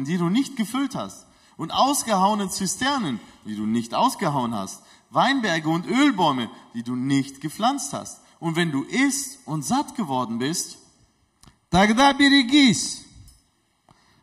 [0.00, 1.25] Brunnen, die du nicht gefüllt hast,
[1.57, 7.91] und ausgehauene Zisternen, die du nicht ausgehauen hast, Weinberge und Ölbäume, die du nicht gepflanzt
[7.91, 8.21] hast.
[8.39, 10.77] Und wenn du isst und satt geworden bist,
[11.69, 13.05] Тогда берегись,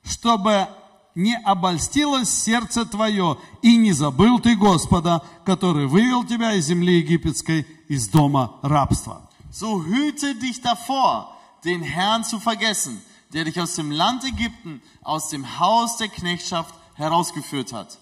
[0.04, 0.68] чтобы
[1.14, 7.66] не обольстилось сердце твое, и не забыл ты Господа, который вывел тебя из земли египетской,
[7.88, 9.22] из дома рабства.
[9.50, 13.00] so hüte dich davor, den Herrn zu vergessen,
[13.33, 17.97] der dich aus dem Land Ägypten, aus dem Haus der Knechtschaft herausgeführt hat.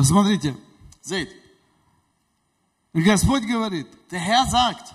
[0.00, 0.56] Смотрите,
[1.00, 1.30] Seht,
[2.94, 4.94] Господь говорит, der Herr sagt,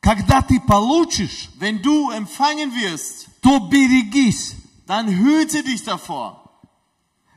[0.00, 4.56] когда ты получишь, wenn du empfangen wirst, то берегись.
[4.86, 6.40] dann hüte dich davor.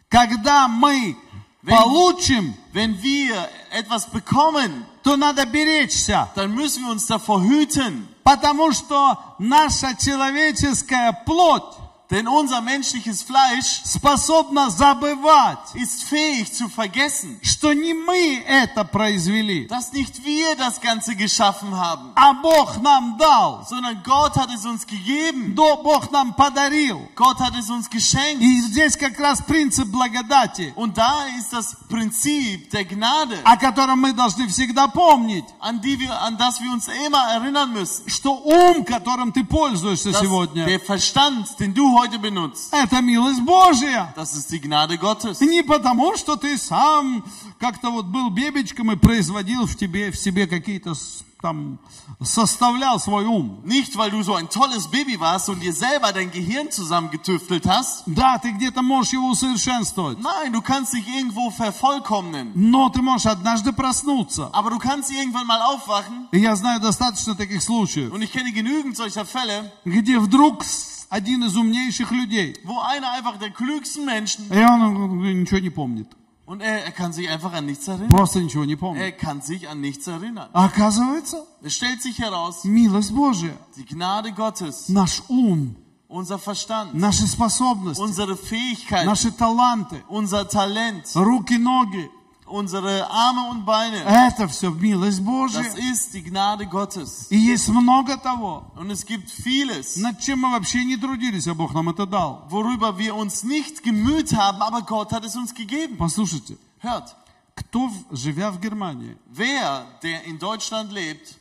[0.09, 1.15] Когда мы
[1.61, 8.07] Wenn- получим, Wenn wir etwas bekommen, то надо беречься, dann müssen wir uns davor hüten.
[8.22, 17.37] Потому что наша человеческая плоть Denn unser menschliches Fleisch способна забывать, ist fähig zu vergessen,
[17.43, 23.17] что не мы это произвели, dass nicht wir das Ganze geschaffen haben, а Бог нам
[23.17, 25.53] дал, sondern Gott hat es uns gegeben.
[25.53, 27.09] да Бог нам подарил.
[27.13, 28.41] Gott hat es uns geschenkt.
[28.41, 33.99] И здесь как раз принцип благодати, Und da ist das Prinzip der Gnade, о котором
[33.99, 38.07] мы должны всегда помнить, an, die wir, an das wir uns immer erinnern müssen.
[38.07, 43.40] что ум, которым ты пользуешься Dass сегодня, der Verstand, den du heute benutzt, это милость
[43.42, 44.12] Божья.
[44.16, 45.40] das ist die Gnade Gottes.
[45.40, 47.24] Не потому, что ты сам
[47.60, 50.94] как-то вот был бебечком и производил в тебе, в себе какие-то
[51.41, 51.79] там,
[52.21, 53.61] составлял свой ум.
[53.65, 58.03] Nicht, weil du so ein tolles Baby warst und dir selber dein Gehirn zusammengetüftelt hast.
[58.07, 62.51] Да, ты где-то можешь его усовершенствовать, Nein, du kannst dich irgendwo vervollkommnen.
[62.55, 64.49] но ты можешь однажды проснуться.
[64.53, 66.27] Aber du kannst irgendwann mal aufwachen.
[66.31, 71.05] И я знаю достаточно таких случаев, Und ich kenne genügend solcher Fälle, где вдруг с-
[71.09, 75.69] один из умнейших людей, wo einer einfach der klügsten Menschen и он э, ничего не
[75.69, 76.07] помнит,
[76.45, 78.09] und er, er kann sich einfach an nichts erinnern.
[78.09, 79.01] просто ничего не помнит.
[79.01, 80.49] Er kann sich an nichts erinnern.
[80.53, 85.75] А оказывается, Es stellt sich heraus, милость Божья, die Gnade Gottes, наш ум,
[86.07, 92.09] unser Verstand, наши способности, unsere Fähigkeit, наши таланты, unser Talent, руки, ноги,
[92.46, 95.62] unsere Arme und Beine, это все милость das Божья.
[95.92, 97.28] ist die Gnade Gottes.
[97.30, 101.54] И есть много того, Und es gibt vieles, над чем мы вообще не трудились, а
[101.54, 102.46] Бог нам это дал.
[102.50, 105.96] worüber wir uns nicht gemüht haben, aber Gott hat es uns gegeben.
[105.96, 107.14] Послушайте, Hört,
[107.54, 111.36] кто, живя в Германии, wer, der in Deutschland lebt,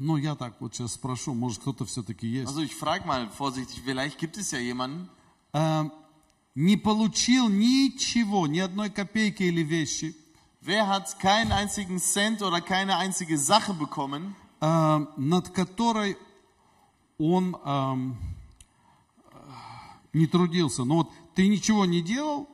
[0.00, 3.82] ну я так вот сейчас спрошу, может кто-то все-таки есть, also ich frage mal vorsichtig,
[3.84, 5.08] vielleicht gibt es ja jemanden,
[5.52, 5.90] э,
[6.54, 10.14] не получил ничего, ни одной копейки или вещи,
[10.67, 16.17] wer hat keinen einzigen Cent oder keine einzige Sache bekommen, э, над которой
[17.17, 18.17] он эм,
[19.31, 19.35] э,
[20.13, 20.83] не трудился.
[20.83, 22.47] Ну вот ты ничего не делал,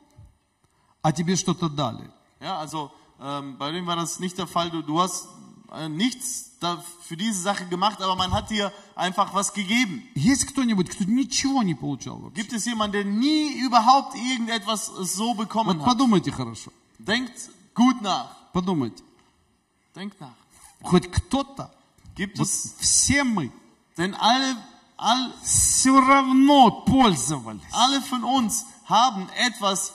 [1.02, 2.10] а тебе что-то дали.
[2.42, 2.92] Ja, also
[3.22, 4.70] ähm, bei dem war das nicht der Fall.
[4.70, 5.28] Du, du hast
[5.72, 10.04] äh, nichts da für diese Sache gemacht, aber man hat dir einfach was gegeben.
[10.16, 12.42] Есть кто-нибудь, кто ничего не получал вообще?
[12.42, 15.86] Gibt es jemanden, der nie überhaupt irgendetwas so bekommen Вот hat?
[15.86, 18.29] подумайте хорошо, Denkt gut nach.
[18.53, 19.03] подумайте.
[19.95, 20.35] Denkt nach.
[20.83, 21.71] Хоть кто-то,
[22.15, 23.51] Gibt вот es, все мы
[23.97, 24.57] denn alle,
[24.97, 27.63] all, все равно пользовались.
[27.73, 29.93] alle von uns haben etwas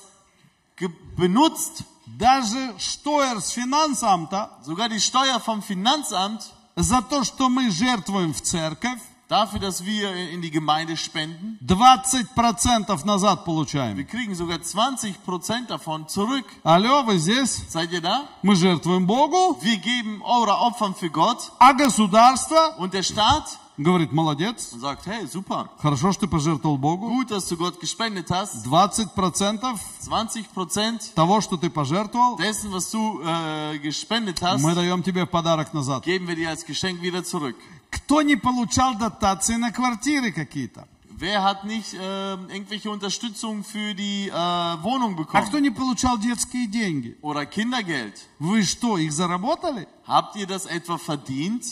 [1.15, 1.83] benutzt,
[2.17, 8.99] Даже с финансам-то sogar die Steuer vom Finanzamt, за то, что мы жертвуем в церковь,
[9.28, 11.58] dafür, dass wir in die Gemeinde spenden.
[11.66, 14.06] 20% назад Wir получаем.
[14.06, 16.44] kriegen sogar 20% davon zurück.
[16.62, 17.62] Алло, вы здесь?
[17.70, 18.24] Seid ihr da?
[18.42, 24.12] Мы жертвуем Богу, Wir geben eure Opfern für Gott а государство und der Staat говорит,
[24.12, 27.08] молодец, und sagt, hey, super, хорошо, что ты пожертвовал Богу.
[27.08, 28.64] gut, dass du Gott gespendet hast.
[28.66, 29.60] 20%
[30.06, 35.30] 20% того, что ты пожертвовал, dessen, was du äh, gespendet hast, мы даем тебе в
[35.30, 36.04] подарок назад.
[36.04, 37.56] geben wir dir als Geschenk wieder zurück.
[37.89, 40.87] Кто не получал дотации на квартиры какие-то?
[41.11, 45.61] Wer hat nicht äh, irgendwelche Unterstützung für die äh, Wohnung А кто bekommen?
[45.63, 47.17] не получал детские деньги?
[47.21, 48.15] Oder Kindergeld?
[48.39, 49.87] Вы что, их заработали?
[50.07, 51.65] Habt ihr das etwa verdient?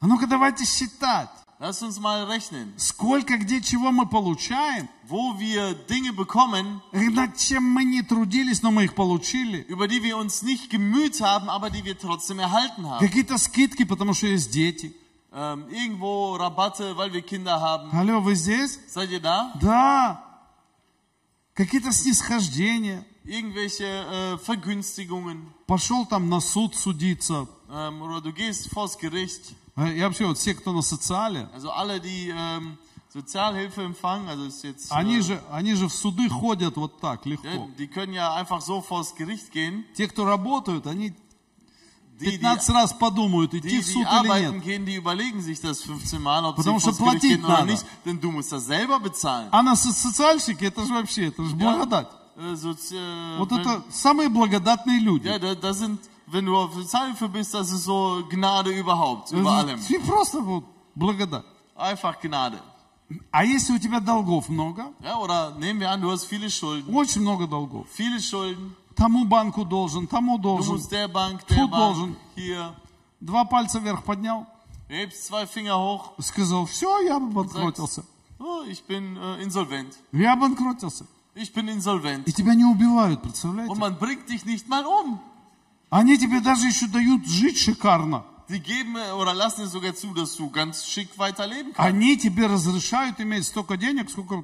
[0.00, 1.30] А ну-ка давайте считать.
[1.60, 2.72] Lasst uns mal rechnen.
[2.76, 8.70] Сколько, где, чего мы получаем, Wo wir Dinge bekommen, над чем мы не трудились, но
[8.70, 9.62] мы их получили.
[9.68, 13.00] über die wir uns nicht gemüht haben, aber die wir trotzdem erhalten haben.
[13.04, 14.94] Какие-то скидки, потому что есть дети.
[15.32, 17.90] Ähm, irgendwo Rabatte, weil wir Kinder haben.
[17.90, 18.78] Алло, вы здесь?
[18.86, 19.52] Seid ihr da?
[19.60, 20.24] Да.
[21.54, 23.04] Какие-то снисхождения.
[23.24, 25.52] Irgendwelche äh, Vergünstigungen.
[25.66, 27.48] Пошел там на суд судиться.
[27.70, 29.54] Ähm, oder du gehst vors Gericht.
[29.80, 32.76] А И вообще, вот все, кто на социале, Also alle, die ähm,
[33.12, 37.24] Sozialhilfe empfangen, also ist jetzt, Они äh, же, они же в суды ходят вот так,
[37.26, 37.68] ja, легко.
[37.78, 39.84] die können ja einfach so vors Gericht gehen.
[39.94, 41.14] Те, кто работают, они
[42.20, 44.64] Die, die, 15 раз подумают, идти в суд или нет.
[44.64, 47.64] gehen, die überlegen sich das 15 Mal, ob Потому что платить надо.
[47.70, 49.48] nicht, denn du musst das selber bezahlen.
[49.52, 52.08] А на со- социальщики, это же вообще, это же благодать.
[52.36, 55.28] Äh, Sozi äh, Вот это самые благодатные люди.
[55.28, 59.51] ja, da, da sind, wenn du auf Sozialhilfe bist, das ist so Gnade überhaupt, über
[59.51, 59.79] allem.
[59.89, 60.63] И просто вот
[60.95, 61.45] благодать.
[61.75, 62.59] Einfach Gnade.
[63.31, 66.93] А если у тебя долгов много, Ja, oder nehmen wir an, du hast viele Schulden.
[66.93, 68.75] очень много долгов, Viele Schulden.
[68.95, 72.15] тому банку должен, тому Du должен, musst der Bank, der Тут Bank, должен.
[72.35, 72.73] hier.
[73.19, 74.47] два пальца вверх поднял,
[74.89, 76.13] Hebst zwei Finger hoch.
[76.19, 78.03] сказал, все, я обанкротился.
[78.39, 79.95] Oh, ich bin äh, insolvent.
[80.11, 81.05] Я обанкротился.
[81.35, 82.27] Ich bin insolvent.
[82.27, 83.75] И тебя не убивают, Und представляете?
[83.75, 85.19] man bringt dich nicht mal um.
[85.90, 88.24] Они тебе даже еще дают жить шикарно.
[88.56, 91.78] Geben äh, oder lassen es sogar zu, dass du ganz schick weiterleben kannst.
[91.78, 94.42] Они тебе разрешают иметь столько денег, сколько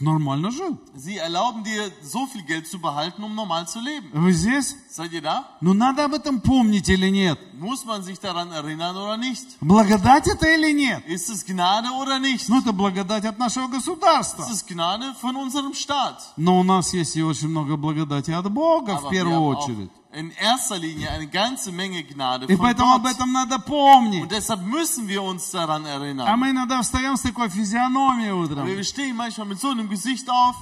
[0.00, 0.78] нормально жил.
[0.94, 4.08] Sie erlauben dir, so viel Geld zu behalten, um normal zu leben.
[4.12, 4.76] Вы здесь?
[4.88, 5.46] Seid ihr da?
[5.60, 7.40] Ну надо об этом помнить или нет?
[7.54, 9.56] Muss man sich daran erinnern oder nicht?
[9.60, 11.04] Благодать это или нет?
[11.08, 12.48] Ist es Gnade oder nicht?
[12.48, 14.44] Ну это благодать от нашего государства.
[14.44, 16.22] Es ist Gnade von unserem Staat.
[16.36, 19.58] Но у нас есть и очень много благодати от Бога в Aber wir первую auch
[19.58, 19.90] очередь.
[20.13, 23.11] in erster Linie eine ganze Menge Gnade И von поэтому об Gott.
[23.15, 24.23] этом надо помнить.
[24.23, 26.39] Und deshalb müssen wir uns daran А erinnern.
[26.39, 28.65] мы иногда встаем с такой физиономией утром.
[28.65, 30.55] Wir stehen manchmal mit so einem Gesicht auf.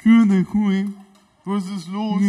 [0.00, 0.92] Что такое?
[1.44, 2.20] Was ist los?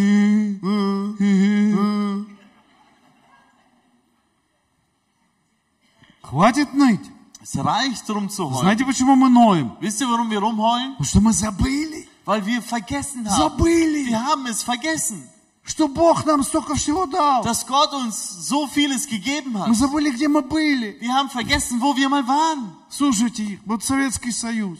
[6.22, 7.00] Хватит ныть.
[7.42, 8.60] Es reicht drum zu heulen.
[8.62, 9.72] Знаете, почему мы ноем?
[9.80, 10.92] Wisst ihr, warum wir rumheulen?
[10.98, 12.03] Потому что мы забыли.
[12.26, 13.38] Weil wir vergessen haben.
[13.42, 14.08] Забыли.
[14.08, 15.28] Wir haben es vergessen,
[15.64, 17.44] Что Бог нам столько всего дал.
[17.44, 19.76] dass Gott uns so vieles gegeben Мы hat.
[19.76, 20.98] забыли, где мы были.
[21.00, 22.76] Wir haben vergessen, wo wir mal waren.
[22.90, 24.80] Слушайте, вот Советский Союз.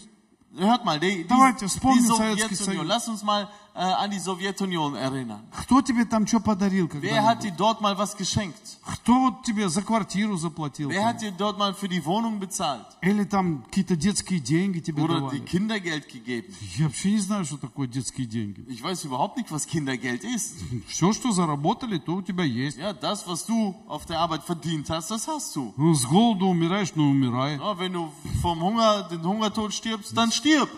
[0.58, 2.88] Hört mal, die, die, Давайте die вспомним Советский Sowjetunion.
[2.88, 2.88] Союз.
[2.88, 5.42] Lass uns mal äh, an die Sowjetunion erinnern.
[5.52, 8.78] Кто тебе там что подарил Wer когда hat dir dort mal was geschenkt?
[8.84, 10.90] Кто вот тебе за квартиру заплатил?
[10.90, 11.06] Wer там?
[11.06, 12.86] hat dir dort mal für die Wohnung bezahlt?
[13.02, 15.40] Или там какие-то детские деньги тебе Oder давали?
[15.40, 16.54] die Kindergeld gegeben?
[16.78, 18.66] Я вообще не знаю, что такое детские деньги.
[18.68, 20.56] Ich weiß überhaupt nicht, was Kindergeld ist.
[20.88, 22.78] Все, что заработали, то у тебя есть.
[22.78, 25.74] Ja, das, was du auf der Arbeit verdient hast, das hast du.
[25.78, 27.58] Ну, с голоду умираешь, ну умирай.
[27.58, 28.12] Ja, wenn du
[28.42, 30.70] vom Hunger, den Hungertod stirbst, dann stirb.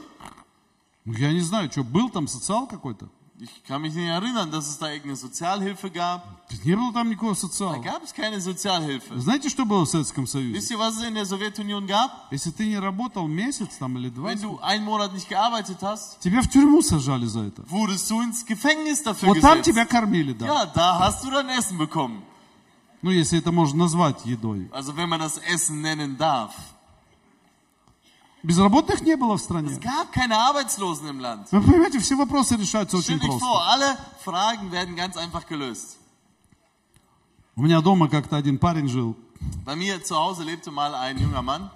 [1.07, 3.09] Ну, Я не знаю, что, был там социал какой-то?
[3.39, 6.23] Ich kann mich nicht erinnern, dass es da irgendeine Sozialhilfe gab.
[6.65, 7.79] Не было там никакого Da социала.
[7.83, 9.19] gab es keine Sozialhilfe.
[9.21, 10.55] Знаете, что было в Советском Союзе?
[10.59, 12.11] Wisst ihr, was es in der Sowjetunion gab?
[12.31, 16.19] Если ты не работал месяц там или два, Wenn du einen Monat nicht gearbeitet hast,
[16.21, 17.63] тебя в тюрьму сажали за это.
[17.69, 19.65] wurdest du ins Gefängnis dafür Вот там gesetzt.
[19.67, 20.47] тебя кормили, да.
[20.47, 22.23] Ja, da hast du dein Essen bekommen.
[23.03, 24.71] Ну, если это можно назвать едой.
[24.73, 26.53] Also wenn man das Essen nennen darf.
[28.47, 29.71] Безработных не было в Es стране.
[29.81, 31.49] gab keine Arbeitslosen im Land.
[31.51, 33.41] Вы понимаете, все вопросы решаются очень просто.
[33.45, 35.97] vor, alle Fragen werden ganz einfach gelöst.
[37.57, 39.17] У меня дома как-то один парень жил.
[39.65, 41.71] Bei mir zu Hause lebte mal ein junger Mann.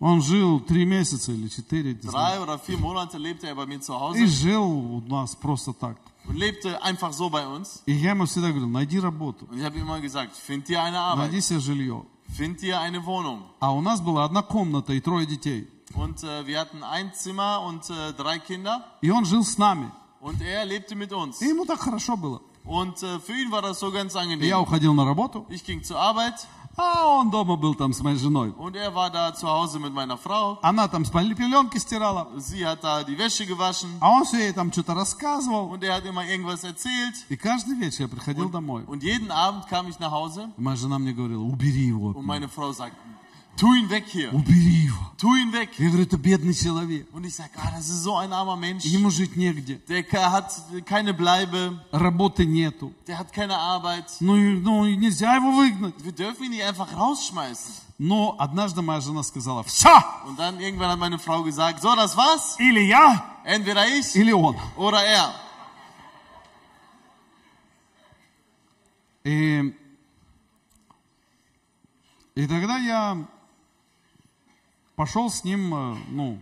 [0.00, 1.92] Он жил три месяца или четыре.
[1.94, 2.40] не знаю.
[2.40, 5.96] Drei oder vier Monate lebte er bei mir zu И жил у нас просто так.
[6.26, 7.82] und lebte einfach so bei uns.
[7.84, 10.98] И я ему всегда говорил, найди работу, Und ich habe immer gesagt, find dir eine
[10.98, 12.02] Arbeit, найди себе жилье.
[12.28, 13.42] find dir eine Wohnung.
[13.60, 15.68] А у нас была одна комната и трое детей.
[15.95, 19.89] Und äh, wir hatten ein Zimmer und äh, drei Kinder И он жил с нами.
[20.21, 21.41] und er lebte mit uns.
[21.41, 22.41] И ему так хорошо было.
[22.65, 24.61] Und äh, für ihn war das so ganz И Я angenehm.
[24.61, 26.35] уходил на работу, Ich ging zur Arbeit
[26.79, 28.53] а он дома был там с моей женой.
[28.55, 30.59] und er war da zu Hause mit meiner Frau.
[30.61, 34.53] Она там спальные пеленки стирала, Sie hat da die Wäsche gewaschen а он все ей
[34.53, 35.71] там что-то рассказывал.
[35.71, 37.15] und er hat immer irgendwas erzählt.
[37.29, 38.83] И каждый вечер я приходил домой.
[38.85, 42.09] Und jeden Abend kam ich nach Hause И моя жена мне говорила, убери его.
[42.11, 42.27] от und меня.
[42.41, 42.95] meine Frau sagt,
[43.56, 44.96] tu ihn weg hier, Убери его.
[45.18, 45.68] tu ihn weg.
[45.78, 47.06] Я говорю, это бедный человек.
[47.12, 48.84] Und ich sage, ah, das ist so ein armer Mensch.
[48.84, 49.76] Ему жить негде.
[49.88, 50.52] Der hat
[50.86, 52.92] keine Bleibe, Работы нету.
[53.06, 54.06] der hat keine Arbeit.
[54.20, 55.94] Ну, ну нельзя его выгнать.
[56.02, 57.74] Wir dürfen ihn nicht einfach rausschmeißen.
[57.98, 59.90] Но однажды моя жена сказала, все,
[60.26, 62.56] Und dann irgendwann hat meine Frau gesagt, so, das war's.
[62.58, 64.56] или я, Entweder ich или он.
[64.76, 65.32] oder er.
[69.24, 69.72] И,
[72.34, 73.24] и тогда я
[75.02, 76.38] пошел с ним, э, ну,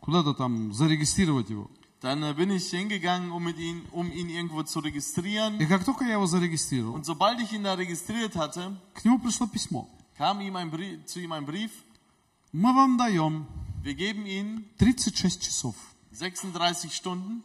[0.00, 1.68] куда-то там зарегистрировать его.
[2.00, 5.58] Dann äh, bin ich hingegangen, um, mit ihn, um ihn irgendwo zu registrieren.
[5.60, 9.18] И как только я его зарегистрировал, Und sobald ich ihn da registriert hatte, к нему
[9.18, 9.88] пришло письмо.
[10.16, 11.72] kam ihm ein Brief, zu ihm ein Brief.
[12.52, 13.44] Мы вам даем
[13.82, 15.74] Wir geben Ihnen 36 часов.
[16.12, 17.42] 36 Stunden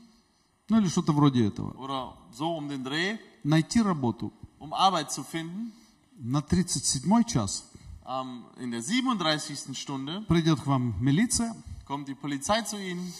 [0.70, 1.72] Ну или что-то вроде этого.
[1.80, 5.74] oder so um den Dreh, Найти работу um Arbeit zu finden.
[6.20, 7.64] На 37 час
[8.07, 9.77] Ähm, in der 37.
[9.77, 11.55] Stunde придет к вам милиция,
[11.87, 13.13] kommt die Polizei zu ihnen,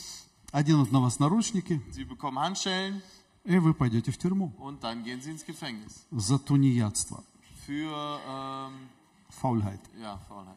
[0.53, 3.03] оденут на вас наручники, sie bekommen Handschellen
[3.45, 6.05] и вы пойдете в тюрьму und dann gehen sie ins Gefängnis.
[6.11, 7.23] за тунеядство,
[7.67, 8.89] Für, ähm,
[9.29, 9.81] фаульхайт.
[10.01, 10.57] ja, Faulheit.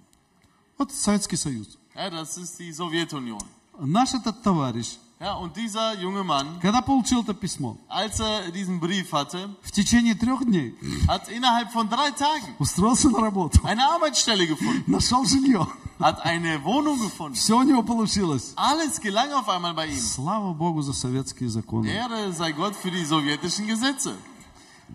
[0.77, 1.77] Вот Советский Союз.
[1.93, 3.43] Ja, das ist die Sowjetunion.
[3.79, 8.79] Наш этот товарищ, Ja, und dieser junge Mann, когда получил это письмо, als er diesen
[8.79, 10.75] Brief hatte, в течение трех дней
[11.07, 15.67] hat innerhalb von drei Tagen устроился на работу, eine Arbeitsstelle gefunden, нашел жилье.
[15.99, 17.35] hat eine Wohnung gefunden.
[17.35, 18.53] Все у него получилось.
[18.55, 19.99] Alles gelang auf einmal bei ihm.
[19.99, 21.85] Слава Богу за советские законы.
[21.85, 24.15] Ehre sei Gott für die sowjetischen Gesetze.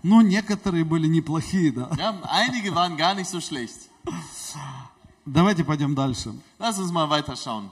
[0.03, 1.89] Ну, некоторые были неплохие, да.
[1.97, 3.89] Ja, einige waren gar nicht so schlecht.
[5.25, 6.33] Давайте пойдем дальше.
[6.59, 7.69] Lass uns mal weiterschauen.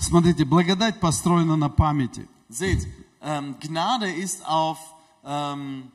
[0.00, 2.28] Смотрите, благодать построена на памяти.
[2.48, 2.86] Seht,
[3.22, 4.78] ähm, Gnade ist auf
[5.24, 5.90] ähm,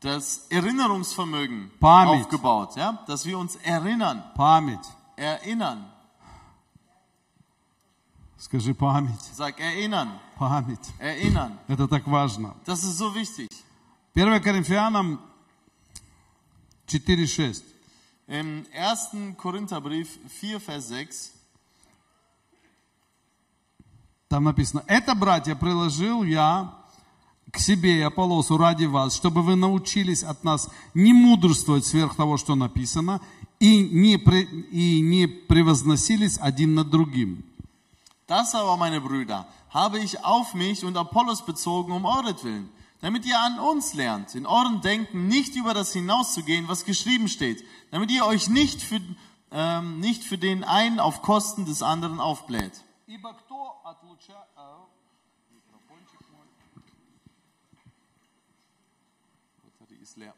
[0.00, 2.22] das Erinnerungsvermögen Pamit.
[2.24, 2.68] aufgebaut.
[2.70, 3.04] aufgebaut, ja?
[3.06, 4.86] dass wir uns erinnern, Память.
[5.16, 5.84] erinnern.
[8.38, 9.20] Скажи память.
[9.34, 10.80] Sag erinnern, Память.
[10.98, 11.58] erinnern.
[11.68, 12.54] Это так важно.
[12.64, 13.50] Das ist so wichtig.
[14.14, 15.18] 1 Коринфянам
[16.88, 17.62] 4.6.
[18.28, 19.36] Im 1.
[19.36, 21.32] Korintherbrief 4, Vers 6
[24.34, 26.72] Там написано, это, братья, приложил я
[27.50, 32.36] к себе и Аполлосу ради вас, чтобы вы научились от нас не мудрствовать сверх того,
[32.36, 33.20] что написано,
[33.58, 37.42] и не, при- и не превозносились один над другим.
[38.28, 42.68] Das aber, meine Brüder, habe ich auf mich und Apollos bezogen um euretwillen,
[43.00, 47.64] damit ihr an uns lernt, in eurem Denken nicht über das hinauszugehen, was geschrieben steht,
[47.90, 49.00] damit ihr euch nicht für,
[49.50, 52.83] ähm, nicht für den einen auf Kosten des anderen aufbläht.
[53.07, 54.47] Ибо кто отлуча...
[59.87, 60.33] Die ist leer.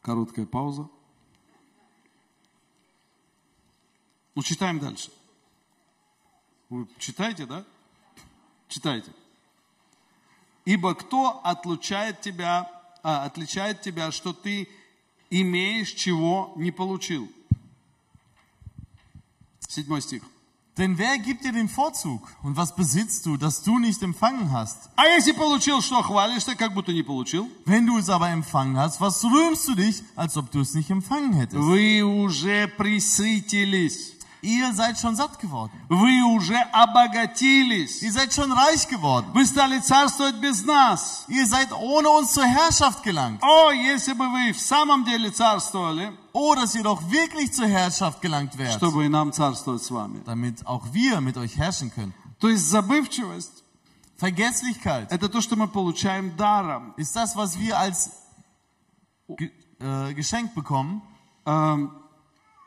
[0.00, 0.88] Короткая пауза.
[4.34, 5.10] Ну, читаем дальше.
[6.70, 7.64] Вы читаете, да?
[8.68, 9.12] Читайте.
[10.64, 12.70] Ибо кто отлучает тебя,
[13.02, 14.68] а, отличает тебя, что ты
[15.28, 17.30] имеешь, чего не получил?
[19.75, 20.23] Седьмой стих.
[20.77, 22.21] Denn wer gibt dir den Vorzug?
[22.43, 24.89] Und was besitzt du, das du nicht empfangen hast?
[24.95, 27.49] А если получил, что хвалишься, как будто не получил?
[27.65, 30.89] Wenn du es aber empfangen hast, was rühmst du dich, als ob du es nicht
[30.89, 31.61] empfangen hättest?
[31.61, 34.13] Вы уже присытились.
[34.43, 35.71] Ihr seid schon satt geworden.
[35.87, 38.01] Вы уже обогатились.
[38.01, 39.27] Ihr seid schon reich geworden.
[39.33, 41.25] Вы стали царствовать без нас.
[41.27, 43.43] Ihr seid ohne uns zur Herrschaft gelangt.
[43.43, 48.21] О, если бы вы в самом деле царствовали, Oh, dass ihr doch wirklich zur Herrschaft
[48.21, 50.21] gelangt wärt, чтобы и нам царствовать с вами.
[50.25, 52.13] damit auch wir mit euch herrschen können.
[52.39, 53.63] То есть забывчивость
[54.17, 56.93] Vergesslichkeit – это то, что мы получаем даром.
[56.97, 58.11] ist das, was wir als
[59.27, 61.01] ge äh, Geschenk bekommen,
[61.45, 61.91] Эм,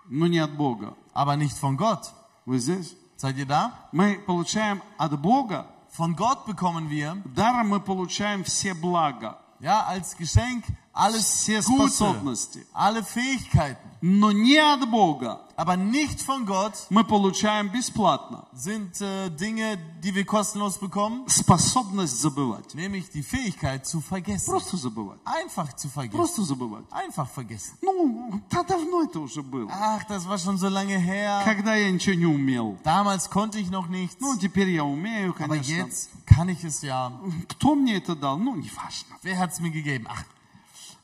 [0.08, 0.96] но не от Бога.
[1.12, 2.12] aber nicht von Gott.
[2.44, 2.96] Вы здесь?
[3.16, 3.72] Seid ihr da?
[3.92, 5.66] Мы получаем от Бога,
[5.96, 10.64] Von Gott bekommen wir, даром мы получаем все блага, ja, als Geschenk
[10.98, 12.66] alles все Gute, способности.
[12.72, 13.78] alle Fähigkeiten.
[14.06, 20.14] Но не от Бога Aber nicht von Gott мы получаем бесплатно sind äh, Dinge, die
[20.14, 22.74] wir kostenlos bekommen, способность забывать.
[22.74, 24.50] nämlich die Fähigkeit zu vergessen.
[24.50, 25.18] Просто забывать.
[25.24, 26.16] Einfach zu vergessen.
[26.18, 26.84] Просто забывать.
[26.90, 27.78] Einfach vergessen.
[27.82, 29.70] Ну, да давно это уже было.
[29.72, 31.42] Ach, das war schon so lange her.
[31.44, 32.76] Когда я ничего не умел.
[32.84, 34.16] Damals konnte ich noch nichts.
[34.20, 35.72] Ну, теперь я умею, Aber конечно.
[35.72, 37.10] jetzt kann ich es ja.
[37.48, 38.36] Кто мне это дал?
[38.38, 39.16] Ну, неважно.
[39.22, 40.06] Wer hat es mir gegeben?
[40.10, 40.22] Ach,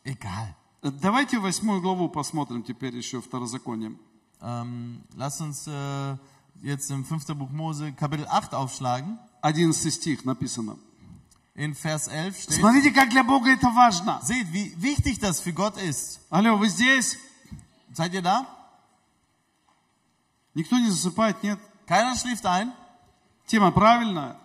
[0.06, 0.56] egal.
[0.82, 3.98] Давайте восьмую главу посмотрим теперь еще Второзаконие.
[4.42, 6.18] Ähm, lasst uns äh,
[6.62, 7.36] jetzt im 5.
[7.36, 9.18] Buch Mose Kapitel 8 aufschlagen.
[9.42, 10.78] 11 стих написано.
[11.56, 14.20] In Vers 11 steht, Смотрите, как для Бога это важно.
[14.22, 16.20] seht, wie wichtig das für Gott ist.
[16.30, 17.18] Алло, вы здесь?
[17.94, 18.46] Seid ihr da?
[20.54, 21.60] Никто не засыпает, нет?
[21.88, 22.74] Keiner schläft ein?
[23.48, 24.38] Тема правильная?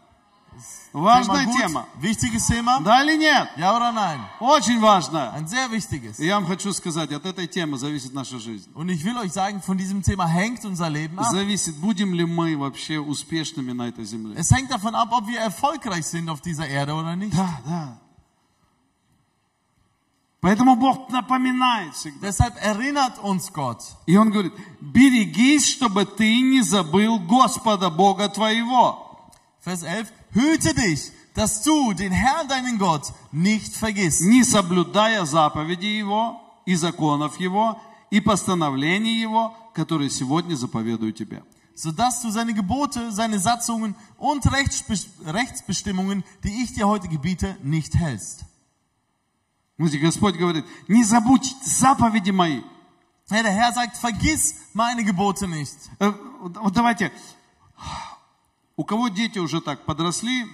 [0.93, 1.87] Важная тема.
[2.01, 2.81] Wichtiges Thema?
[2.81, 3.49] Да или нет?
[3.57, 4.21] Ja oder nein?
[4.41, 5.33] Очень важная.
[5.33, 6.19] Ein sehr wichtiges.
[6.19, 8.71] И я вам хочу сказать, от этой темы зависит наша жизнь.
[8.75, 11.27] Und ich will euch sagen, von diesem Thema hängt unser Leben ab.
[11.31, 14.35] Зависит, будем ли мы вообще успешными на этой земле.
[14.37, 17.37] Es hängt davon ab, ob wir erfolgreich sind auf dieser Erde oder nicht.
[17.37, 17.99] Да, да.
[20.41, 22.29] Поэтому Бог напоминает всегда.
[22.29, 23.83] Deshalb erinnert uns Gott.
[24.07, 29.07] И Он говорит, берегись, чтобы ты не забыл Господа Бога твоего.
[29.65, 30.11] Vers 11.
[30.34, 34.22] Hüte dich, dass du den Herrn, deinen Gott, nicht vergisst.
[34.22, 37.80] не соблюдая заповеди Его и законов Его
[38.10, 41.44] и постановлений Его, которые сегодня заповедую тебе.
[41.78, 47.94] sodass du seine Gebote, seine Satzungen und Rechtsbe- Rechtsbestimmungen, die ich dir heute gebiete, nicht
[47.96, 48.46] hältst.
[49.76, 52.62] Смотрите, Господь говорит, не забудь заповеди мои.
[53.30, 55.76] Ja, der Herr sagt, vergiss meine Gebote nicht.
[56.00, 57.12] Э, Вот вот давайте,
[58.81, 60.47] у кого дети уже так подросли,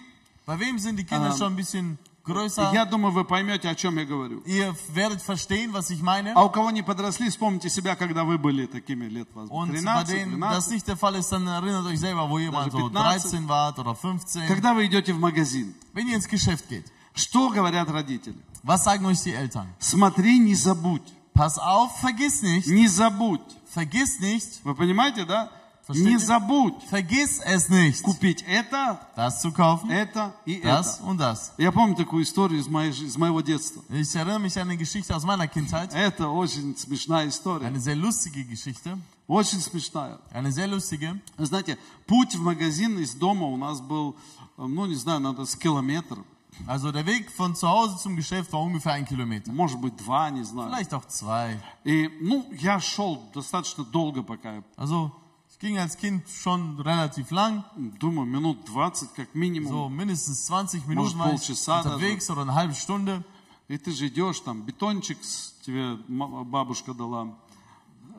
[0.47, 2.73] Bei wem sind die Kinder Ähm, schon ein bisschen größer?
[2.73, 4.43] я думаю, вы поймете, о чем я говорю.
[4.47, 6.33] Ihr werdet verstehen, was ich meine.
[6.35, 9.81] А у кого не подросли, вспомните себя, когда вы были такими лет, вас Und bei
[9.81, 10.71] 13, denen das 12.
[10.75, 12.95] nicht der Fall ist, dann erinnert euch selber, wo ihr mal so 15.
[12.95, 14.47] 13 wart oder 15.
[14.49, 18.37] Когда вы идете в магазин, Wenn ihr ins Geschäft geht, что говорят родители?
[18.63, 19.67] was sagen euch die Eltern?
[19.79, 21.03] Смотри, не забудь.
[21.35, 22.67] Pass auf, vergiss nicht.
[22.69, 23.43] Не забудь.
[23.75, 24.61] Vergiss nicht.
[24.65, 25.51] Вы понимаете, да?
[25.87, 28.03] Versteht Не забудь Vergiss es nicht.
[28.03, 31.05] купить это, Das zu kaufen, это и das это.
[31.05, 31.53] und das.
[31.59, 33.83] Я помню такую историю из, моей, из моего детства.
[33.91, 35.95] Ich erinnere mich an eine Geschichte aus meiner Kindheit.
[35.95, 37.67] Это очень смешная история.
[37.69, 38.99] Eine sehr lustige Geschichte.
[39.29, 40.19] Очень смешная.
[40.33, 41.21] Eine sehr lustige.
[41.39, 44.17] Знаете, путь в магазин из дома у нас был,
[44.59, 46.19] э, ну не знаю, надо с километр.
[46.67, 49.53] Also der Weg von zu Hause zum Geschäft war ungefähr ein Kilometer.
[49.53, 50.69] Может быть, два, не знаю.
[50.71, 51.61] Vielleicht auch zwei.
[51.85, 55.13] И, ну, я шел достаточно долго, пока Also
[55.56, 57.64] ich ging als Kind schon relativ lang.
[58.00, 59.72] думаю, минут 20 как минимум.
[59.72, 61.96] So mindestens 20 Minuten Может, war ich полчаса даже.
[61.96, 63.24] unterwegs oder eine halbe Stunde.
[63.68, 67.28] И ты же идешь, там бетончик с- тебе м- бабушка дала,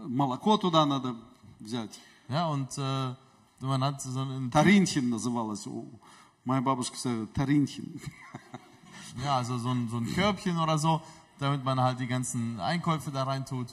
[0.07, 1.15] молоко туда надо
[1.61, 1.99] взять.
[2.29, 3.15] Ja, und äh,
[3.61, 5.67] man hat so einen, Таринхин называлось.
[5.67, 5.87] У-
[6.45, 8.01] Моя бабушка сказала, Таринхин.
[9.23, 11.03] ja, also so ein, so ein Körbchen oder so,
[11.39, 13.69] damit man halt die ganzen Einkäufe da rein tut.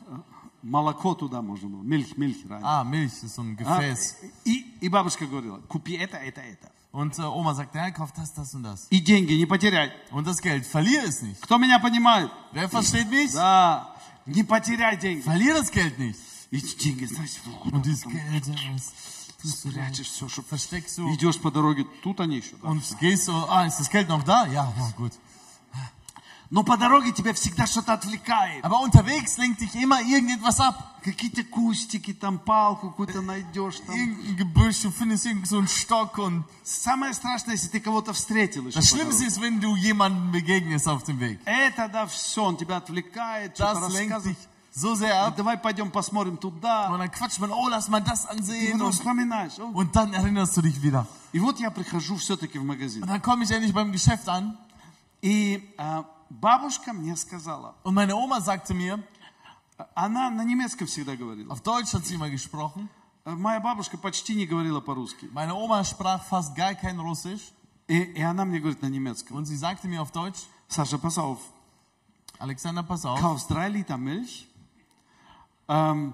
[0.64, 2.66] Молоко туда можно было, мельх, мельх раньше.
[2.66, 4.16] Ah, Milch ist so ein А, Gefäß.
[4.47, 6.73] И, и бабушка говорила, купи это, это, это.
[6.90, 8.87] Und äh, Oma sagt, ja, kauf das, das und das.
[8.90, 9.92] И деньги не потеряй.
[10.11, 11.40] Und das Geld, verlier es nicht.
[11.42, 12.30] Кто меня понимает?
[12.52, 13.33] Wer versteht mich?
[13.35, 13.94] Да,
[14.25, 15.21] не потеряй деньги.
[15.21, 16.18] Verlier das Geld nicht.
[16.50, 18.92] И деньги, знаете, ну, Und dieses Geld, ja, das
[19.42, 21.12] tust du da, прячешь все, что versteckst du.
[21.12, 22.56] идешь по дороге, тут они еще.
[22.62, 22.68] да.
[22.68, 24.47] Und gehst so, ah, ist das Geld noch da?
[24.47, 25.12] Ja, ja, gut.
[26.51, 28.63] Но по дороге тебя всегда что-то отвлекает.
[28.65, 30.75] Aber unterwegs lenkt dich immer irgendetwas ab.
[31.03, 33.79] Какие-то кустики, там палку какую-то найдешь.
[33.85, 33.96] Там.
[33.96, 38.68] Irgendein Gebüsch, du findest irgend so einen Stock und Самое страшное, если ты кого-то встретил
[38.68, 39.27] еще das по Schlimmste дороге.
[39.27, 41.39] ist, wenn du jemanden begegnest auf dem Weg.
[41.46, 44.37] Это, да, все, он тебя отвлекает, что-то Das lenkt рассказывает.
[44.37, 45.35] dich so sehr ab.
[45.37, 46.89] Давай пойдем посмотрим туда.
[46.92, 48.72] Und dann quatscht man, oh, lass mal das И ansehen.
[48.74, 49.59] потом Und, вспоминаешь.
[49.59, 49.65] «О».
[49.74, 51.05] und dann erinnerst du dich wieder.
[51.31, 53.03] И вот я прихожу все-таки в магазин.
[53.03, 54.57] Und dann komme ich endlich beim Geschäft an.
[55.22, 59.03] И а, бабушка мне сказала, Und meine Oma sagte mir,
[59.96, 61.51] она на немецком всегда говорила.
[61.53, 62.89] auf Deutsch hat sie immer gesprochen.
[63.25, 65.29] А Моя бабушка почти не говорила по-русски.
[65.31, 67.51] Meine Oma sprach fast gar kein Russisch.
[67.87, 69.37] И, и она мне говорит на немецком.
[69.37, 71.39] Und sie sagte mir auf Deutsch, Саша, pass auf,
[72.37, 73.20] Alexander, pass auf.
[73.20, 74.48] kaufst drei Liter Milch,
[75.68, 76.13] ähm,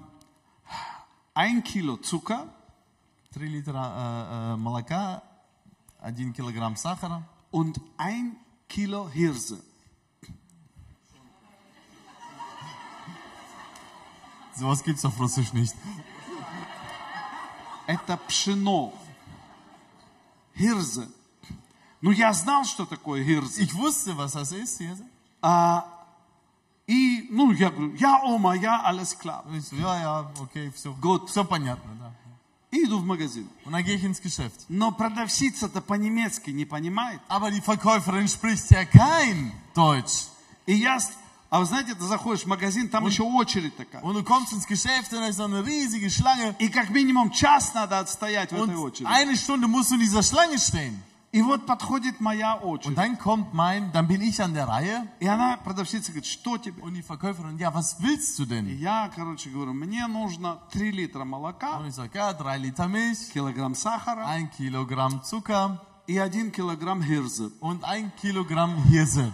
[1.34, 2.48] ein Kilo Zucker
[3.36, 5.22] 3 Liter äh, äh, молока,
[6.00, 8.38] 1 Kilogramm Сахара und ein
[8.70, 9.62] Kilo Hirse.
[14.61, 15.75] Sowas gibt's auf Russisch nicht.
[17.87, 18.93] Это пшено.
[20.55, 21.09] Hirse.
[22.03, 23.63] Ну, я знал, что такое hirse.
[23.63, 24.79] Ich wusste, was das ist.
[24.79, 24.97] Hier.
[25.41, 25.87] А,
[26.87, 29.45] и, ну, я говорю, я ома, я, alles klar.
[29.73, 31.29] Ja, ja, okay, все, Gut.
[31.29, 31.91] все понятно.
[31.99, 32.13] Да.
[32.71, 33.49] И иду в магазин.
[33.65, 34.67] Und dann gehe ich ins Geschäft.
[34.69, 37.21] Но продавщица-то по-немецки не понимает.
[37.29, 40.29] Aber die Verkäuferin spricht ja kein Deutsch.
[40.67, 40.99] И я,
[41.51, 44.03] а вы знаете, ты заходишь в магазин, там еще очередь такая.
[44.03, 46.55] Und du kommst ins Geschäft und da ist so eine riesige Schlange.
[46.61, 49.07] И как минимум час надо отстоять в этой Und очереди.
[49.09, 51.03] eine Stunde musst du in dieser Schlange stehen.
[51.33, 52.97] И вот подходит моя Und очередь.
[52.97, 55.07] dann kommt mein, dann bin ich an der Reihe.
[55.21, 56.83] И она, продавщица, говорит, что тебе?
[56.83, 58.67] Und die Verkäuferin, ja, was willst du И denn?
[58.81, 63.31] я, короче, говорю, мне нужно 3 литра молока, Und ich sage, ja, drei Liter Milch,
[63.33, 67.53] килограмм сахара ein Kilogramm Zucker и 1 килограмм hirse.
[67.61, 69.33] und ein Kilogramm Hirse.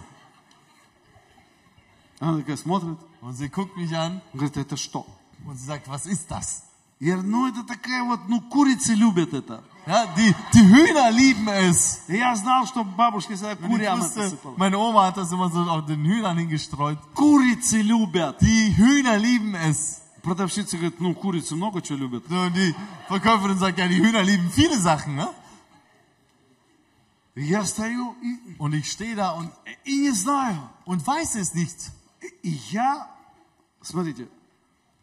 [2.20, 5.06] Она такая смотрит, Und sie guckt mich an говорит, это что?
[5.46, 6.62] und sie sagt, was ist das?
[7.00, 9.62] Я говорю, ну это такая вот, ну курицы любят это.
[9.86, 12.00] Ja, die, die Hühner lieben es.
[12.06, 14.54] И я знал, что бабушка всегда Und ich курям это wusste, сыпала.
[14.56, 16.98] meine Oma hat das immer so auf den Hühnern hingestreut.
[17.14, 18.40] Курицы любят.
[18.40, 20.00] Die Hühner lieben es.
[20.22, 22.22] Продавщица говорит, ну курицы много чего любят.
[22.28, 22.72] So, und die
[23.08, 25.28] Verkäuferin sagt, ja, die Hühner lieben viele Sachen, ne?
[27.34, 29.50] И я стою и, Und ich stehe da und,
[29.84, 30.68] и не знаю.
[30.84, 31.90] und weiß es nicht.
[32.42, 33.08] И я,
[33.82, 34.28] смотрите,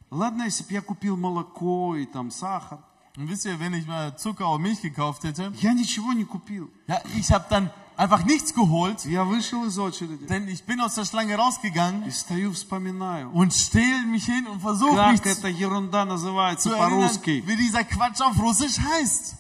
[0.09, 2.79] ладно, если бы я купил молоко и там сахар,
[3.17, 6.69] Und wisst ihr, wenn ich mal Zucker und Milch gekauft hätte, я ничего не купил.
[6.87, 10.95] ja, ich habe dann einfach nichts geholt, Я вышел из очереди denn ich bin aus
[10.95, 15.49] der Schlange rausgegangen и стою, вспоминаю, und stehle mich hin und versuche mich как эта
[15.49, 17.43] ерунда называется zu erinnern, по-русски.
[17.45, 19.35] wie dieser Quatsch auf Russisch heißt.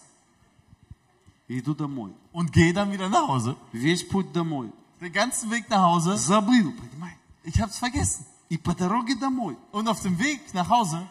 [1.47, 2.11] И Иду домой.
[2.33, 3.55] Und gehe dann wieder nach Hause.
[3.71, 4.71] Весь путь домой.
[4.99, 6.17] Den ganzen Weg nach Hause.
[6.17, 7.17] Забыл, понимаете?
[7.44, 8.24] Ich hab's vergessen.
[8.50, 11.08] И по дороге домой Und auf dem Weg nach Hause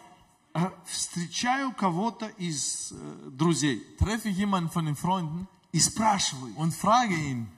[0.54, 6.72] э, встречаю кого-то из э, друзей treffe ich jemanden von den Freunden и спрашиваю, und
[6.72, 7.48] frage ihn,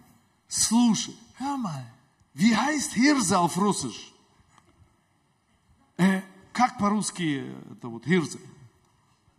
[0.48, 1.84] слушай, hör mal,
[2.34, 4.12] wie heißt Hirse auf Russisch?
[5.98, 8.38] Э, как по-русски э, это вот Hirse?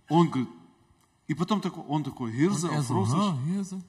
[0.10, 0.50] Он говорит,
[1.28, 3.34] и потом такой, он такой, Hirse er auf Russisch?
[3.34, 3.82] "Hä, hier ist er."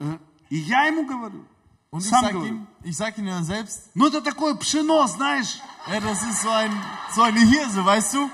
[0.00, 0.18] Э,
[0.50, 1.44] И я ему говорю,
[1.91, 5.07] Und ich сам sag говорю, ihm, ich sag ihm dann selbst, ну это такое пшено,
[5.07, 6.71] знаешь, ja, das ist so ein,
[7.13, 8.29] so eine Hirse, weißt du?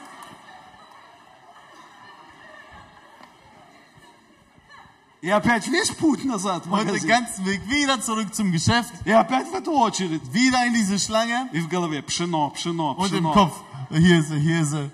[5.22, 7.10] и опять весь путь назад в Und den магазин.
[7.10, 10.22] ganzen Weg wieder zurück zum Geschäft, И опять в эту очередь.
[10.32, 13.34] wieder in diese Schlange И в голове пшено, пшено, und im пшено.
[13.34, 14.92] Kopf, hier ist er, hier ist er.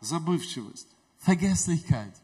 [0.00, 0.88] Забывчивость.
[1.18, 2.14] Vergesslichkeit.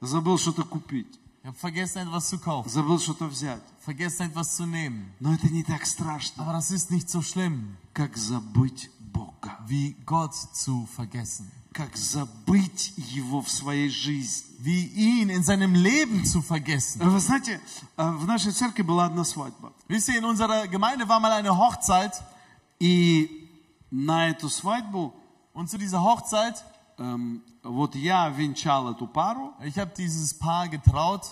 [0.00, 1.18] Забыл что-то купить.
[1.46, 3.60] Ich habe vergessen, etwas zu kaufen, Забыл что-то взять.
[3.80, 5.12] vergessen, etwas zu nehmen.
[5.20, 9.58] Но это не так страшно, Aber das ist nicht so schlimm, как забыть Бога.
[9.66, 11.50] wie Gott zu vergessen.
[11.72, 14.44] Как забыть Его в своей жизни.
[14.60, 17.00] Wie ihn in seinem Leben zu vergessen.
[17.02, 17.60] Вы знаете,
[17.96, 19.72] э, в нашей церкви была одна свадьба.
[19.88, 22.12] Wisst ihr, in unserer Gemeinde war mal eine Hochzeit
[22.78, 23.48] И
[23.90, 25.12] на эту свадьбу
[25.54, 26.64] und zu dieser Hochzeit, эм,
[27.62, 31.22] вот я венчал эту пару, ich habe dieses Paar getraut,